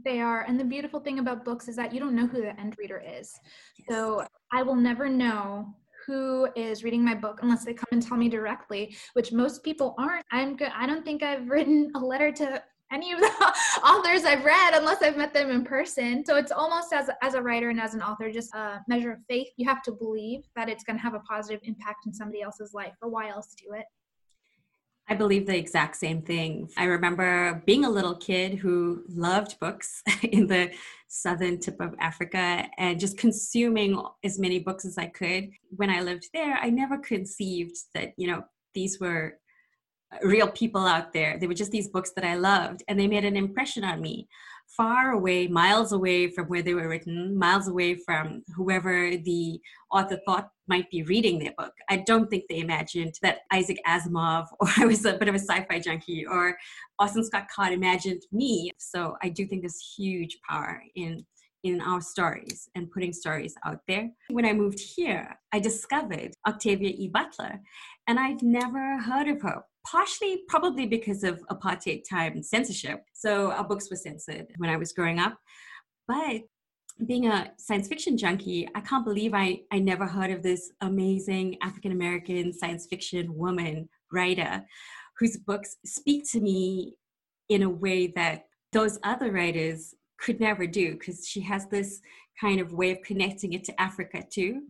They 0.03 0.19
are. 0.19 0.41
And 0.41 0.59
the 0.59 0.65
beautiful 0.65 0.99
thing 0.99 1.19
about 1.19 1.45
books 1.45 1.67
is 1.67 1.75
that 1.77 1.93
you 1.93 1.99
don't 1.99 2.15
know 2.15 2.27
who 2.27 2.41
the 2.41 2.59
end 2.59 2.75
reader 2.77 3.01
is. 3.05 3.31
Yes. 3.79 3.87
So, 3.89 4.25
I 4.53 4.61
will 4.61 4.75
never 4.75 5.09
know 5.09 5.73
who 6.05 6.47
is 6.55 6.83
reading 6.83 7.03
my 7.03 7.15
book 7.15 7.39
unless 7.41 7.65
they 7.65 7.73
come 7.73 7.87
and 7.91 8.01
tell 8.01 8.17
me 8.17 8.29
directly 8.29 8.95
which 9.13 9.31
most 9.31 9.63
people 9.63 9.95
aren't 9.97 10.23
i'm 10.31 10.55
good 10.55 10.71
i 10.75 10.85
don't 10.85 11.03
think 11.03 11.23
i've 11.23 11.49
written 11.49 11.91
a 11.95 11.99
letter 11.99 12.31
to 12.31 12.61
any 12.91 13.11
of 13.11 13.19
the 13.19 13.31
authors 13.85 14.23
I've 14.23 14.45
read 14.45 14.73
unless 14.73 15.01
I've 15.01 15.17
met 15.17 15.33
them 15.33 15.49
in 15.49 15.63
person. 15.63 16.23
So 16.25 16.35
it's 16.35 16.51
almost 16.51 16.93
as 16.93 17.09
as 17.21 17.33
a 17.33 17.41
writer 17.41 17.69
and 17.69 17.79
as 17.79 17.93
an 17.93 18.01
author, 18.01 18.31
just 18.31 18.53
a 18.53 18.81
measure 18.87 19.11
of 19.11 19.19
faith. 19.27 19.47
You 19.57 19.67
have 19.67 19.81
to 19.83 19.91
believe 19.91 20.41
that 20.55 20.69
it's 20.69 20.83
going 20.83 20.97
to 20.97 21.03
have 21.03 21.13
a 21.13 21.19
positive 21.19 21.61
impact 21.63 22.05
in 22.05 22.13
somebody 22.13 22.41
else's 22.41 22.73
life, 22.73 22.93
or 23.01 23.09
why 23.09 23.29
else 23.29 23.55
do 23.55 23.73
it? 23.73 23.85
I 25.07 25.13
believe 25.13 25.45
the 25.45 25.57
exact 25.57 25.97
same 25.97 26.23
thing. 26.23 26.69
I 26.77 26.85
remember 26.85 27.61
being 27.65 27.85
a 27.85 27.89
little 27.89 28.15
kid 28.15 28.55
who 28.55 29.03
loved 29.07 29.59
books 29.59 30.01
in 30.23 30.47
the 30.47 30.71
southern 31.07 31.59
tip 31.59 31.79
of 31.79 31.93
Africa 31.99 32.67
and 32.77 32.99
just 32.99 33.17
consuming 33.17 34.01
as 34.23 34.39
many 34.39 34.59
books 34.59 34.83
as 34.83 34.97
I 34.97 35.05
could. 35.05 35.51
When 35.69 35.91
I 35.91 36.01
lived 36.01 36.29
there, 36.33 36.57
I 36.59 36.71
never 36.71 36.97
conceived 36.97 37.77
that, 37.93 38.13
you 38.17 38.27
know, 38.27 38.45
these 38.73 38.99
were 38.99 39.37
real 40.23 40.47
people 40.47 40.85
out 40.85 41.13
there. 41.13 41.37
They 41.37 41.47
were 41.47 41.53
just 41.53 41.71
these 41.71 41.89
books 41.89 42.11
that 42.15 42.25
I 42.25 42.35
loved, 42.35 42.83
and 42.87 42.99
they 42.99 43.07
made 43.07 43.25
an 43.25 43.37
impression 43.37 43.83
on 43.83 44.01
me. 44.01 44.27
Far 44.75 45.11
away, 45.11 45.47
miles 45.47 45.91
away 45.91 46.31
from 46.31 46.47
where 46.47 46.63
they 46.63 46.73
were 46.73 46.89
written, 46.89 47.37
miles 47.37 47.67
away 47.67 47.95
from 47.95 48.43
whoever 48.55 49.11
the 49.11 49.59
author 49.91 50.19
thought 50.25 50.49
might 50.67 50.89
be 50.89 51.03
reading 51.03 51.37
their 51.37 51.53
book. 51.57 51.73
I 51.89 51.97
don't 51.97 52.29
think 52.29 52.45
they 52.49 52.59
imagined 52.59 53.13
that 53.21 53.39
Isaac 53.53 53.77
Asimov, 53.87 54.47
or 54.59 54.67
I 54.77 54.85
was 54.85 55.05
a 55.05 55.17
bit 55.17 55.27
of 55.27 55.35
a 55.35 55.39
sci 55.39 55.65
fi 55.65 55.79
junkie, 55.79 56.25
or 56.25 56.57
Orson 56.99 57.23
Scott 57.23 57.47
Card 57.55 57.73
imagined 57.73 58.23
me. 58.31 58.71
So 58.77 59.15
I 59.21 59.29
do 59.29 59.45
think 59.45 59.61
there's 59.61 59.93
huge 59.95 60.37
power 60.47 60.81
in 60.95 61.25
in 61.65 61.81
our 61.81 61.99
stories 61.99 62.69
and 62.75 62.91
putting 62.91 63.11
stories 63.11 63.55
out 63.65 63.79
there. 63.87 64.07
When 64.29 64.45
I 64.45 64.53
moved 64.53 64.79
here, 64.79 65.35
I 65.51 65.59
discovered 65.59 66.35
Octavia 66.47 66.89
E. 66.89 67.07
Butler, 67.07 67.59
and 68.07 68.19
I'd 68.19 68.43
never 68.43 68.99
heard 68.99 69.27
of 69.27 69.41
her 69.41 69.63
partially 69.89 70.41
probably 70.47 70.85
because 70.85 71.23
of 71.23 71.41
apartheid 71.51 72.03
time 72.09 72.41
censorship. 72.41 73.03
So 73.13 73.51
our 73.51 73.63
books 73.63 73.89
were 73.89 73.97
censored 73.97 74.47
when 74.57 74.69
I 74.69 74.77
was 74.77 74.93
growing 74.93 75.19
up. 75.19 75.37
But 76.07 76.41
being 77.05 77.27
a 77.27 77.51
science 77.57 77.87
fiction 77.87 78.17
junkie, 78.17 78.67
I 78.73 78.81
can't 78.81 79.05
believe 79.05 79.33
I, 79.33 79.61
I 79.71 79.79
never 79.79 80.05
heard 80.05 80.31
of 80.31 80.43
this 80.43 80.71
amazing 80.81 81.57
African 81.61 81.91
American 81.91 82.53
science 82.53 82.87
fiction 82.89 83.35
woman 83.35 83.89
writer 84.11 84.63
whose 85.19 85.37
books 85.37 85.77
speak 85.85 86.29
to 86.31 86.39
me 86.39 86.95
in 87.49 87.63
a 87.63 87.69
way 87.69 88.07
that 88.15 88.45
those 88.71 88.97
other 89.03 89.31
writers 89.31 89.93
could 90.19 90.39
never 90.39 90.65
do 90.65 90.93
because 90.93 91.27
she 91.27 91.41
has 91.41 91.67
this 91.67 92.01
kind 92.39 92.59
of 92.59 92.73
way 92.73 92.91
of 92.91 93.01
connecting 93.01 93.53
it 93.53 93.63
to 93.65 93.81
Africa 93.81 94.23
too. 94.29 94.63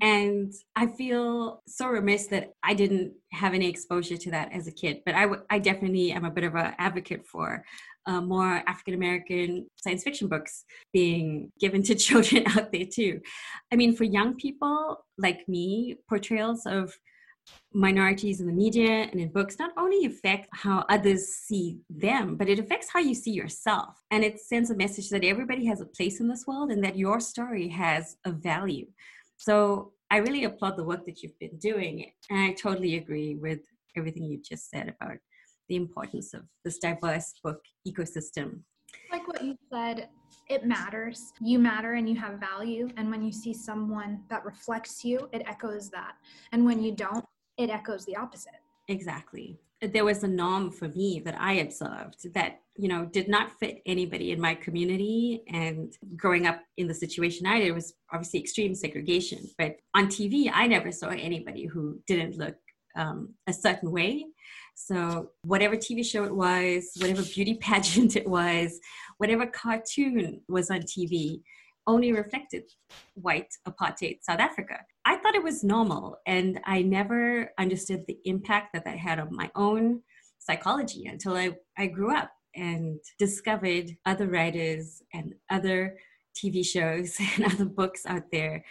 And 0.00 0.52
I 0.74 0.86
feel 0.86 1.62
so 1.66 1.86
remiss 1.88 2.28
that 2.28 2.52
I 2.62 2.74
didn't 2.74 3.12
have 3.32 3.52
any 3.52 3.68
exposure 3.68 4.16
to 4.16 4.30
that 4.30 4.52
as 4.52 4.66
a 4.66 4.72
kid. 4.72 5.02
But 5.04 5.14
I, 5.14 5.22
w- 5.22 5.42
I 5.50 5.58
definitely 5.58 6.12
am 6.12 6.24
a 6.24 6.30
bit 6.30 6.44
of 6.44 6.54
an 6.54 6.74
advocate 6.78 7.26
for 7.26 7.62
uh, 8.06 8.20
more 8.20 8.62
African 8.66 8.94
American 8.94 9.66
science 9.76 10.02
fiction 10.02 10.28
books 10.28 10.64
being 10.92 11.50
given 11.60 11.82
to 11.84 11.94
children 12.06 12.44
out 12.56 12.72
there 12.72 12.86
too. 12.90 13.20
I 13.72 13.76
mean, 13.76 13.94
for 13.94 14.04
young 14.04 14.36
people 14.36 15.04
like 15.18 15.46
me, 15.48 15.96
portrayals 16.08 16.64
of 16.66 16.94
minorities 17.72 18.40
in 18.40 18.46
the 18.46 18.52
media 18.52 19.08
and 19.10 19.20
in 19.20 19.30
books 19.30 19.58
not 19.58 19.70
only 19.76 20.06
affect 20.06 20.48
how 20.52 20.84
others 20.88 21.26
see 21.26 21.78
them, 21.90 22.36
but 22.36 22.48
it 22.48 22.58
affects 22.58 22.88
how 22.92 23.00
you 23.00 23.14
see 23.14 23.30
yourself. 23.30 23.96
And 24.10 24.24
it 24.24 24.40
sends 24.40 24.70
a 24.70 24.76
message 24.76 25.10
that 25.10 25.24
everybody 25.24 25.66
has 25.66 25.80
a 25.80 25.86
place 25.86 26.20
in 26.20 26.28
this 26.28 26.44
world 26.46 26.70
and 26.70 26.82
that 26.82 26.96
your 26.96 27.20
story 27.20 27.68
has 27.68 28.16
a 28.24 28.32
value. 28.32 28.86
So 29.36 29.92
I 30.10 30.18
really 30.18 30.44
applaud 30.44 30.76
the 30.76 30.84
work 30.84 31.04
that 31.06 31.22
you've 31.22 31.38
been 31.38 31.58
doing. 31.58 32.10
And 32.30 32.38
I 32.38 32.52
totally 32.52 32.96
agree 32.96 33.36
with 33.36 33.60
everything 33.96 34.24
you 34.24 34.40
just 34.42 34.70
said 34.70 34.94
about 35.00 35.18
the 35.68 35.76
importance 35.76 36.32
of 36.34 36.42
this 36.64 36.78
diverse 36.78 37.34
book 37.42 37.60
ecosystem. 37.86 38.60
Like 39.10 39.26
what 39.26 39.42
you 39.44 39.56
said, 39.72 40.08
it 40.48 40.64
matters. 40.64 41.32
You 41.40 41.58
matter 41.58 41.94
and 41.94 42.08
you 42.08 42.16
have 42.16 42.38
value. 42.38 42.88
And 42.96 43.10
when 43.10 43.22
you 43.22 43.32
see 43.32 43.52
someone 43.52 44.22
that 44.30 44.44
reflects 44.44 45.04
you, 45.04 45.28
it 45.32 45.42
echoes 45.46 45.90
that. 45.90 46.14
And 46.52 46.64
when 46.64 46.82
you 46.82 46.92
don't, 46.92 47.24
it 47.58 47.70
echoes 47.70 48.04
the 48.04 48.16
opposite. 48.16 48.60
Exactly 48.88 49.58
there 49.82 50.04
was 50.04 50.22
a 50.22 50.28
norm 50.28 50.70
for 50.70 50.88
me 50.88 51.20
that 51.24 51.40
I 51.40 51.54
observed 51.54 52.32
that 52.34 52.60
you 52.76 52.88
know 52.88 53.06
did 53.06 53.28
not 53.28 53.52
fit 53.58 53.82
anybody 53.86 54.32
in 54.32 54.40
my 54.40 54.54
community. 54.54 55.42
And 55.48 55.92
growing 56.16 56.46
up 56.46 56.60
in 56.76 56.88
the 56.88 56.94
situation 56.94 57.46
I 57.46 57.60
did 57.60 57.72
was 57.72 57.94
obviously 58.12 58.40
extreme 58.40 58.74
segregation. 58.74 59.40
But 59.58 59.76
on 59.94 60.06
TV 60.06 60.50
I 60.52 60.66
never 60.66 60.92
saw 60.92 61.08
anybody 61.08 61.66
who 61.66 62.00
didn't 62.06 62.36
look 62.36 62.56
um, 62.96 63.34
a 63.46 63.52
certain 63.52 63.90
way. 63.90 64.24
So, 64.74 65.30
whatever 65.42 65.76
TV 65.76 66.04
show 66.04 66.24
it 66.24 66.34
was, 66.34 66.90
whatever 66.98 67.22
beauty 67.22 67.54
pageant 67.60 68.16
it 68.16 68.28
was, 68.28 68.78
whatever 69.18 69.46
cartoon 69.46 70.42
was 70.48 70.70
on 70.70 70.80
TV, 70.80 71.40
only 71.86 72.12
reflected 72.12 72.64
white 73.14 73.54
apartheid 73.68 74.18
South 74.22 74.40
Africa. 74.40 74.80
I 75.04 75.16
thought 75.16 75.34
it 75.34 75.42
was 75.42 75.64
normal, 75.64 76.18
and 76.26 76.60
I 76.64 76.82
never 76.82 77.52
understood 77.58 78.04
the 78.06 78.18
impact 78.24 78.72
that 78.72 78.84
that 78.84 78.98
had 78.98 79.18
on 79.18 79.34
my 79.34 79.50
own 79.54 80.02
psychology 80.38 81.06
until 81.06 81.36
I, 81.36 81.56
I 81.76 81.86
grew 81.86 82.14
up 82.14 82.30
and 82.54 82.98
discovered 83.18 83.96
other 84.06 84.26
writers 84.26 85.02
and 85.12 85.34
other 85.50 85.98
TV 86.36 86.64
shows 86.64 87.16
and 87.36 87.52
other 87.52 87.64
books 87.64 88.06
out 88.06 88.30
there 88.32 88.64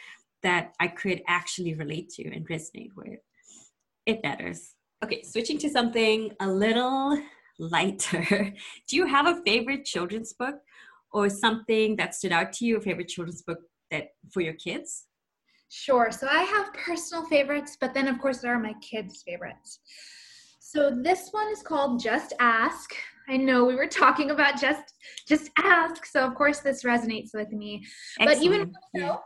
that 0.43 0.73
I 0.79 0.87
could 0.87 1.21
actually 1.27 1.73
relate 1.73 2.09
to 2.11 2.31
and 2.31 2.47
resonate 2.47 2.91
with. 2.95 3.19
It 4.05 4.21
matters. 4.23 4.73
Okay, 5.03 5.23
switching 5.23 5.57
to 5.59 5.69
something 5.69 6.31
a 6.39 6.47
little 6.47 7.19
lighter. 7.57 8.53
Do 8.87 8.95
you 8.95 9.07
have 9.07 9.25
a 9.27 9.41
favorite 9.43 9.85
children's 9.85 10.33
book 10.33 10.55
or 11.15 11.29
something 11.29 11.95
that 11.95 12.13
stood 12.13 12.33
out 12.33 12.51
to 12.51 12.65
you, 12.65 12.75
a 12.75 12.81
favorite 12.81 13.07
children's 13.07 13.41
book 13.41 13.59
that 13.89 14.09
for 14.33 14.41
your 14.41 14.53
kids? 14.53 15.05
Sure. 15.69 16.11
So 16.11 16.27
I 16.29 16.43
have 16.43 16.73
personal 16.73 17.25
favorites, 17.25 17.77
but 17.79 17.93
then 17.93 18.09
of 18.09 18.19
course 18.19 18.39
there 18.39 18.53
are 18.53 18.59
my 18.59 18.73
kids' 18.81 19.23
favorites. 19.25 19.79
So 20.59 20.91
this 20.91 21.29
one 21.31 21.47
is 21.53 21.61
called 21.61 22.03
Just 22.03 22.33
Ask. 22.39 22.93
I 23.29 23.37
know 23.37 23.63
we 23.63 23.75
were 23.75 23.87
talking 23.87 24.31
about 24.31 24.59
just 24.59 24.93
just 25.27 25.49
ask, 25.57 26.05
so 26.05 26.25
of 26.25 26.35
course 26.35 26.59
this 26.59 26.83
resonates 26.83 27.29
with 27.33 27.51
me. 27.51 27.85
Excellent. 28.19 28.37
But 28.37 28.45
even 28.45 28.73
so, 28.95 29.19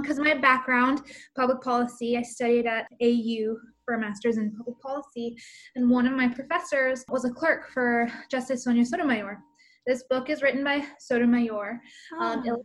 because 0.00 0.18
um, 0.18 0.24
my 0.24 0.34
background, 0.34 1.02
public 1.36 1.60
policy, 1.62 2.16
I 2.16 2.22
studied 2.22 2.66
at 2.66 2.86
AU 3.02 3.56
for 3.84 3.94
a 3.94 4.00
master's 4.00 4.38
in 4.38 4.54
public 4.56 4.78
policy, 4.80 5.36
and 5.74 5.90
one 5.90 6.06
of 6.06 6.12
my 6.12 6.28
professors 6.28 7.04
was 7.08 7.24
a 7.24 7.30
clerk 7.30 7.70
for 7.70 8.08
Justice 8.30 8.64
Sonia 8.64 8.84
Sotomayor. 8.84 9.42
This 9.88 10.04
book 10.10 10.28
is 10.28 10.42
written 10.42 10.62
by 10.62 10.84
Sotomayor, 10.98 11.80
um, 12.20 12.44
oh 12.46 12.62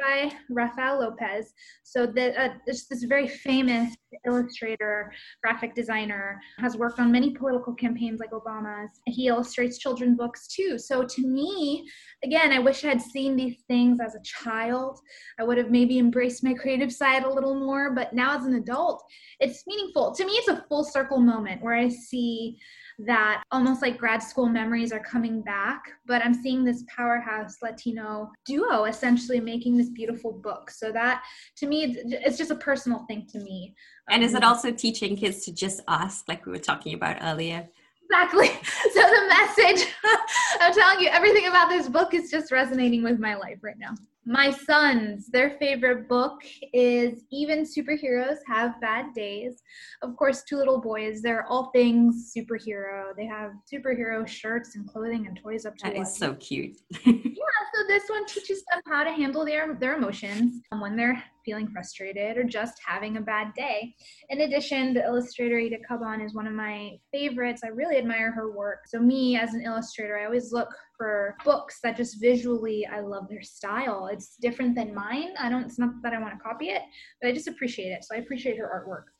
by 0.00 0.32
Rafael 0.50 1.00
Lopez. 1.00 1.52
So 1.84 2.06
the, 2.06 2.40
uh, 2.40 2.54
this, 2.66 2.86
this 2.86 3.04
very 3.04 3.28
famous 3.28 3.94
illustrator, 4.26 5.12
graphic 5.42 5.74
designer, 5.74 6.40
has 6.58 6.76
worked 6.76 6.98
on 6.98 7.12
many 7.12 7.32
political 7.32 7.74
campaigns 7.74 8.20
like 8.20 8.30
Obama's. 8.30 8.90
He 9.06 9.28
illustrates 9.28 9.78
children's 9.78 10.16
books 10.16 10.48
too. 10.48 10.78
So 10.78 11.04
to 11.04 11.26
me, 11.26 11.88
again, 12.24 12.52
I 12.52 12.58
wish 12.58 12.84
I 12.84 12.88
had 12.88 13.02
seen 13.02 13.36
these 13.36 13.56
things 13.68 13.98
as 14.04 14.14
a 14.14 14.22
child. 14.22 14.98
I 15.38 15.44
would 15.44 15.58
have 15.58 15.70
maybe 15.70 15.98
embraced 15.98 16.44
my 16.44 16.54
creative 16.54 16.92
side 16.92 17.24
a 17.24 17.32
little 17.32 17.54
more. 17.54 17.94
But 17.94 18.12
now 18.12 18.36
as 18.36 18.46
an 18.46 18.54
adult, 18.54 19.04
it's 19.40 19.64
meaningful. 19.66 20.14
To 20.14 20.26
me, 20.26 20.32
it's 20.32 20.48
a 20.48 20.64
full 20.68 20.84
circle 20.84 21.20
moment 21.20 21.62
where 21.62 21.74
I 21.74 21.88
see 21.88 22.58
that 23.00 23.42
almost 23.50 23.82
like 23.82 23.98
grad 23.98 24.22
school 24.22 24.46
memories 24.46 24.92
are 24.92 25.00
coming 25.00 25.42
back, 25.42 25.84
but 26.06 26.24
I'm 26.24 26.34
seeing 26.34 26.64
this 26.64 26.84
powerhouse 26.88 27.56
Latino 27.62 28.30
duo 28.44 28.84
essentially 28.84 29.40
making 29.40 29.76
this 29.76 29.88
beautiful 29.88 30.32
book. 30.32 30.70
So 30.70 30.92
that 30.92 31.24
to 31.56 31.66
me, 31.66 31.96
it's 32.04 32.38
just 32.38 32.50
a 32.50 32.56
personal 32.56 33.04
thing 33.06 33.26
to 33.32 33.38
me. 33.40 33.74
And 34.08 34.22
is 34.22 34.34
it 34.34 34.44
um, 34.44 34.52
also 34.52 34.70
teaching 34.70 35.16
kids 35.16 35.44
to 35.44 35.52
just 35.52 35.80
ask, 35.88 36.28
like 36.28 36.46
we 36.46 36.52
were 36.52 36.58
talking 36.58 36.94
about 36.94 37.18
earlier? 37.22 37.68
Exactly. 38.04 38.50
So 38.94 39.00
the 39.00 39.26
message, 39.28 39.88
I'm 40.60 40.72
telling 40.72 41.00
you, 41.00 41.08
everything 41.08 41.48
about 41.48 41.68
this 41.68 41.88
book 41.88 42.14
is 42.14 42.30
just 42.30 42.52
resonating 42.52 43.02
with 43.02 43.18
my 43.18 43.34
life 43.34 43.58
right 43.62 43.76
now. 43.76 43.94
My 44.26 44.50
sons, 44.50 45.26
their 45.26 45.50
favorite 45.58 46.08
book 46.08 46.40
is 46.72 47.24
Even 47.30 47.64
Superheroes 47.64 48.38
Have 48.46 48.80
Bad 48.80 49.12
Days. 49.14 49.62
Of 50.00 50.16
course, 50.16 50.44
two 50.44 50.56
little 50.56 50.80
boys, 50.80 51.20
they're 51.20 51.46
all 51.46 51.70
things 51.72 52.32
superhero. 52.34 53.14
They 53.16 53.26
have 53.26 53.52
superhero 53.70 54.26
shirts 54.26 54.76
and 54.76 54.88
clothing 54.88 55.26
and 55.26 55.38
toys 55.42 55.66
up 55.66 55.76
to 55.76 55.84
That 55.84 55.96
is 55.96 56.16
so 56.16 56.34
cute. 56.34 56.78
yeah, 57.04 57.12
so 57.12 57.86
this 57.86 58.04
one 58.08 58.24
teaches 58.24 58.62
them 58.72 58.80
how 58.86 59.04
to 59.04 59.10
handle 59.10 59.44
their, 59.44 59.74
their 59.74 59.96
emotions 59.96 60.62
um, 60.72 60.80
when 60.80 60.96
they're 60.96 61.22
feeling 61.44 61.68
frustrated 61.68 62.38
or 62.38 62.44
just 62.44 62.80
having 62.86 63.18
a 63.18 63.20
bad 63.20 63.52
day. 63.54 63.94
In 64.30 64.40
addition, 64.40 64.94
the 64.94 65.04
illustrator 65.04 65.58
Eda 65.58 65.76
Kaban 65.88 66.24
is 66.24 66.34
one 66.34 66.46
of 66.46 66.54
my 66.54 66.92
favorites. 67.12 67.60
I 67.62 67.68
really 67.68 67.98
admire 67.98 68.32
her 68.32 68.50
work. 68.50 68.86
So, 68.86 68.98
me 68.98 69.36
as 69.36 69.52
an 69.52 69.60
illustrator, 69.62 70.18
I 70.18 70.24
always 70.24 70.52
look 70.52 70.68
for 70.96 71.36
books 71.44 71.80
that 71.82 71.96
just 71.96 72.20
visually 72.20 72.86
I 72.86 73.00
love 73.00 73.28
their 73.28 73.42
style. 73.42 74.08
It's 74.12 74.36
different 74.36 74.74
than 74.74 74.94
mine. 74.94 75.34
I 75.38 75.48
don't, 75.48 75.64
it's 75.64 75.78
not 75.78 76.02
that 76.02 76.12
I 76.12 76.20
want 76.20 76.34
to 76.34 76.40
copy 76.40 76.66
it, 76.66 76.82
but 77.20 77.28
I 77.28 77.32
just 77.32 77.48
appreciate 77.48 77.90
it. 77.90 78.04
So, 78.04 78.14
I 78.14 78.18
appreciate 78.18 78.58
her 78.58 78.70
artwork. 78.74 79.13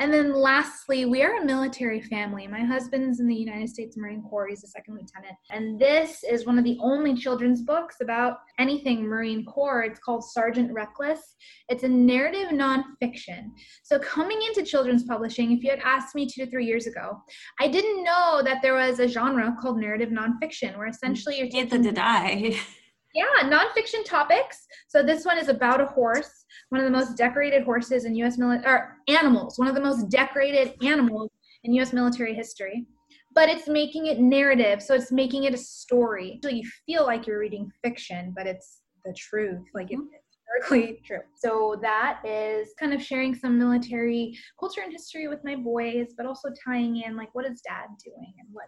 And 0.00 0.12
then 0.12 0.32
lastly, 0.32 1.06
we 1.06 1.22
are 1.22 1.38
a 1.38 1.44
military 1.44 2.00
family. 2.00 2.46
My 2.46 2.64
husband's 2.64 3.18
in 3.18 3.26
the 3.26 3.34
United 3.34 3.68
States 3.68 3.96
Marine 3.96 4.22
Corps, 4.22 4.48
he's 4.48 4.62
a 4.62 4.68
second 4.68 4.94
lieutenant. 4.94 5.36
And 5.50 5.78
this 5.78 6.22
is 6.22 6.46
one 6.46 6.56
of 6.56 6.64
the 6.64 6.78
only 6.80 7.14
children's 7.14 7.62
books 7.62 7.96
about 8.00 8.38
anything 8.58 9.04
Marine 9.04 9.44
Corps. 9.44 9.82
It's 9.82 9.98
called 9.98 10.24
Sergeant 10.24 10.72
Reckless. 10.72 11.20
It's 11.68 11.82
a 11.82 11.88
narrative 11.88 12.50
nonfiction. 12.50 13.50
So, 13.82 13.98
coming 13.98 14.38
into 14.42 14.62
children's 14.62 15.02
publishing, 15.02 15.50
if 15.52 15.64
you 15.64 15.70
had 15.70 15.80
asked 15.80 16.14
me 16.14 16.26
two 16.26 16.44
to 16.44 16.50
three 16.50 16.66
years 16.66 16.86
ago, 16.86 17.20
I 17.60 17.66
didn't 17.66 18.04
know 18.04 18.40
that 18.44 18.62
there 18.62 18.74
was 18.74 19.00
a 19.00 19.08
genre 19.08 19.56
called 19.60 19.80
narrative 19.80 20.10
nonfiction, 20.10 20.78
where 20.78 20.86
essentially 20.86 21.38
you're. 21.38 21.48
Neither 21.48 21.78
did 21.78 21.98
I. 21.98 22.60
Yeah, 23.14 23.24
nonfiction 23.44 24.04
topics. 24.04 24.66
So 24.88 25.02
this 25.02 25.24
one 25.24 25.38
is 25.38 25.48
about 25.48 25.80
a 25.80 25.86
horse, 25.86 26.44
one 26.68 26.80
of 26.80 26.84
the 26.84 26.96
most 26.96 27.16
decorated 27.16 27.64
horses 27.64 28.04
in 28.04 28.14
U.S. 28.16 28.38
military 28.38 28.66
or 28.66 28.96
animals, 29.08 29.58
one 29.58 29.68
of 29.68 29.74
the 29.74 29.80
most 29.80 30.08
decorated 30.10 30.74
animals 30.84 31.30
in 31.64 31.72
U.S. 31.74 31.92
military 31.92 32.34
history. 32.34 32.86
But 33.34 33.48
it's 33.48 33.68
making 33.68 34.06
it 34.06 34.18
narrative, 34.18 34.82
so 34.82 34.94
it's 34.94 35.12
making 35.12 35.44
it 35.44 35.54
a 35.54 35.58
story. 35.58 36.40
So 36.42 36.48
you 36.48 36.68
feel 36.86 37.04
like 37.04 37.26
you're 37.26 37.38
reading 37.38 37.70
fiction, 37.82 38.32
but 38.36 38.46
it's 38.46 38.80
the 39.04 39.14
truth, 39.14 39.62
like 39.74 39.90
it's 39.90 40.00
mm-hmm. 40.00 40.60
historically 40.60 41.00
true. 41.06 41.20
So 41.36 41.78
that 41.82 42.20
is 42.24 42.68
kind 42.78 42.92
of 42.92 43.02
sharing 43.02 43.34
some 43.34 43.58
military 43.58 44.36
culture 44.58 44.80
and 44.82 44.92
history 44.92 45.28
with 45.28 45.40
my 45.44 45.56
boys, 45.56 46.14
but 46.16 46.26
also 46.26 46.48
tying 46.64 47.02
in 47.02 47.16
like 47.16 47.34
what 47.34 47.46
is 47.46 47.60
dad 47.60 47.86
doing 48.04 48.34
and 48.38 48.48
what 48.52 48.66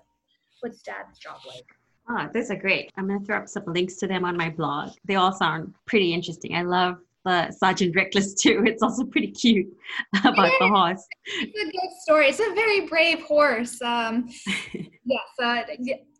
what's 0.61 0.83
dad's 0.83 1.19
job 1.19 1.39
like. 1.47 1.67
Oh, 2.13 2.29
those 2.35 2.51
are 2.51 2.57
great. 2.57 2.91
I'm 2.97 3.07
going 3.07 3.21
to 3.21 3.27
throw 3.27 3.39
up 3.39 3.49
some 3.49 3.63
links 3.67 3.95
to 3.99 4.09
them 4.09 4.25
on 4.25 4.37
my 4.37 4.51
blog. 4.51 4.91
They 5.05 5.15
all 5.15 5.33
sound 5.33 5.75
pretty 5.87 6.13
interesting. 6.13 6.57
I 6.57 6.63
love 6.63 6.97
the 7.25 7.53
Sergeant 7.53 7.95
Reckless 7.95 8.35
too. 8.43 8.65
It's 8.67 8.83
also 8.83 9.05
pretty 9.05 9.31
cute 9.31 9.69
about 10.25 10.51
the 10.59 10.69
horse. 10.69 11.07
It's 11.25 11.61
a 11.61 11.71
good 11.71 11.91
story. 12.03 12.27
It's 12.27 12.41
a 12.41 12.53
very 12.55 12.89
brave 12.89 13.21
horse. 13.23 13.81
Um, 13.81 14.29
yes, 14.75 15.21
uh, 15.41 15.63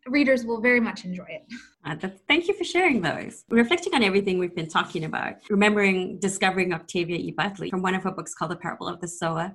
readers 0.07 0.45
will 0.45 0.61
very 0.61 0.79
much 0.79 1.05
enjoy 1.05 1.27
it. 1.29 1.45
Uh, 1.85 2.09
thank 2.29 2.47
you 2.47 2.55
for 2.55 2.63
sharing 2.63 3.01
those. 3.01 3.45
Reflecting 3.49 3.93
on 3.93 4.05
everything 4.05 4.39
we've 4.39 4.55
been 4.55 4.69
talking 4.69 5.05
about, 5.05 5.35
remembering 5.49 6.21
discovering 6.21 6.73
Octavia 6.73 7.17
E. 7.17 7.33
Butler 7.33 7.67
from 7.69 7.83
one 7.83 7.97
of 7.97 8.05
her 8.05 8.13
books 8.13 8.33
called 8.33 8.53
The 8.53 8.57
Parable 8.57 8.87
of 8.87 9.01
the 9.01 9.09
Sower. 9.09 9.53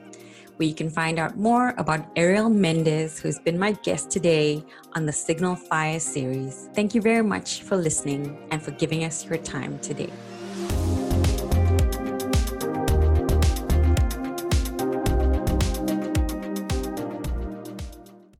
where 0.57 0.69
you 0.69 0.75
can 0.75 0.91
find 0.91 1.19
out 1.19 1.38
more 1.38 1.73
about 1.79 2.07
Ariel 2.15 2.51
Mendez, 2.51 3.19
who's 3.19 3.38
been 3.38 3.59
my 3.59 3.73
guest 3.83 4.11
today 4.11 4.62
on 4.93 5.07
the 5.07 5.12
Signal 5.12 5.57
Fire 5.57 5.99
series. 5.99 6.69
Thank 6.75 6.95
you 6.95 7.01
very 7.01 7.23
much 7.23 7.62
for 7.62 7.77
listening 7.77 8.37
and 8.51 8.62
for 8.62 8.73
giving 8.73 9.05
us 9.05 9.25
your 9.25 9.38
time 9.38 9.79
today. 9.79 10.12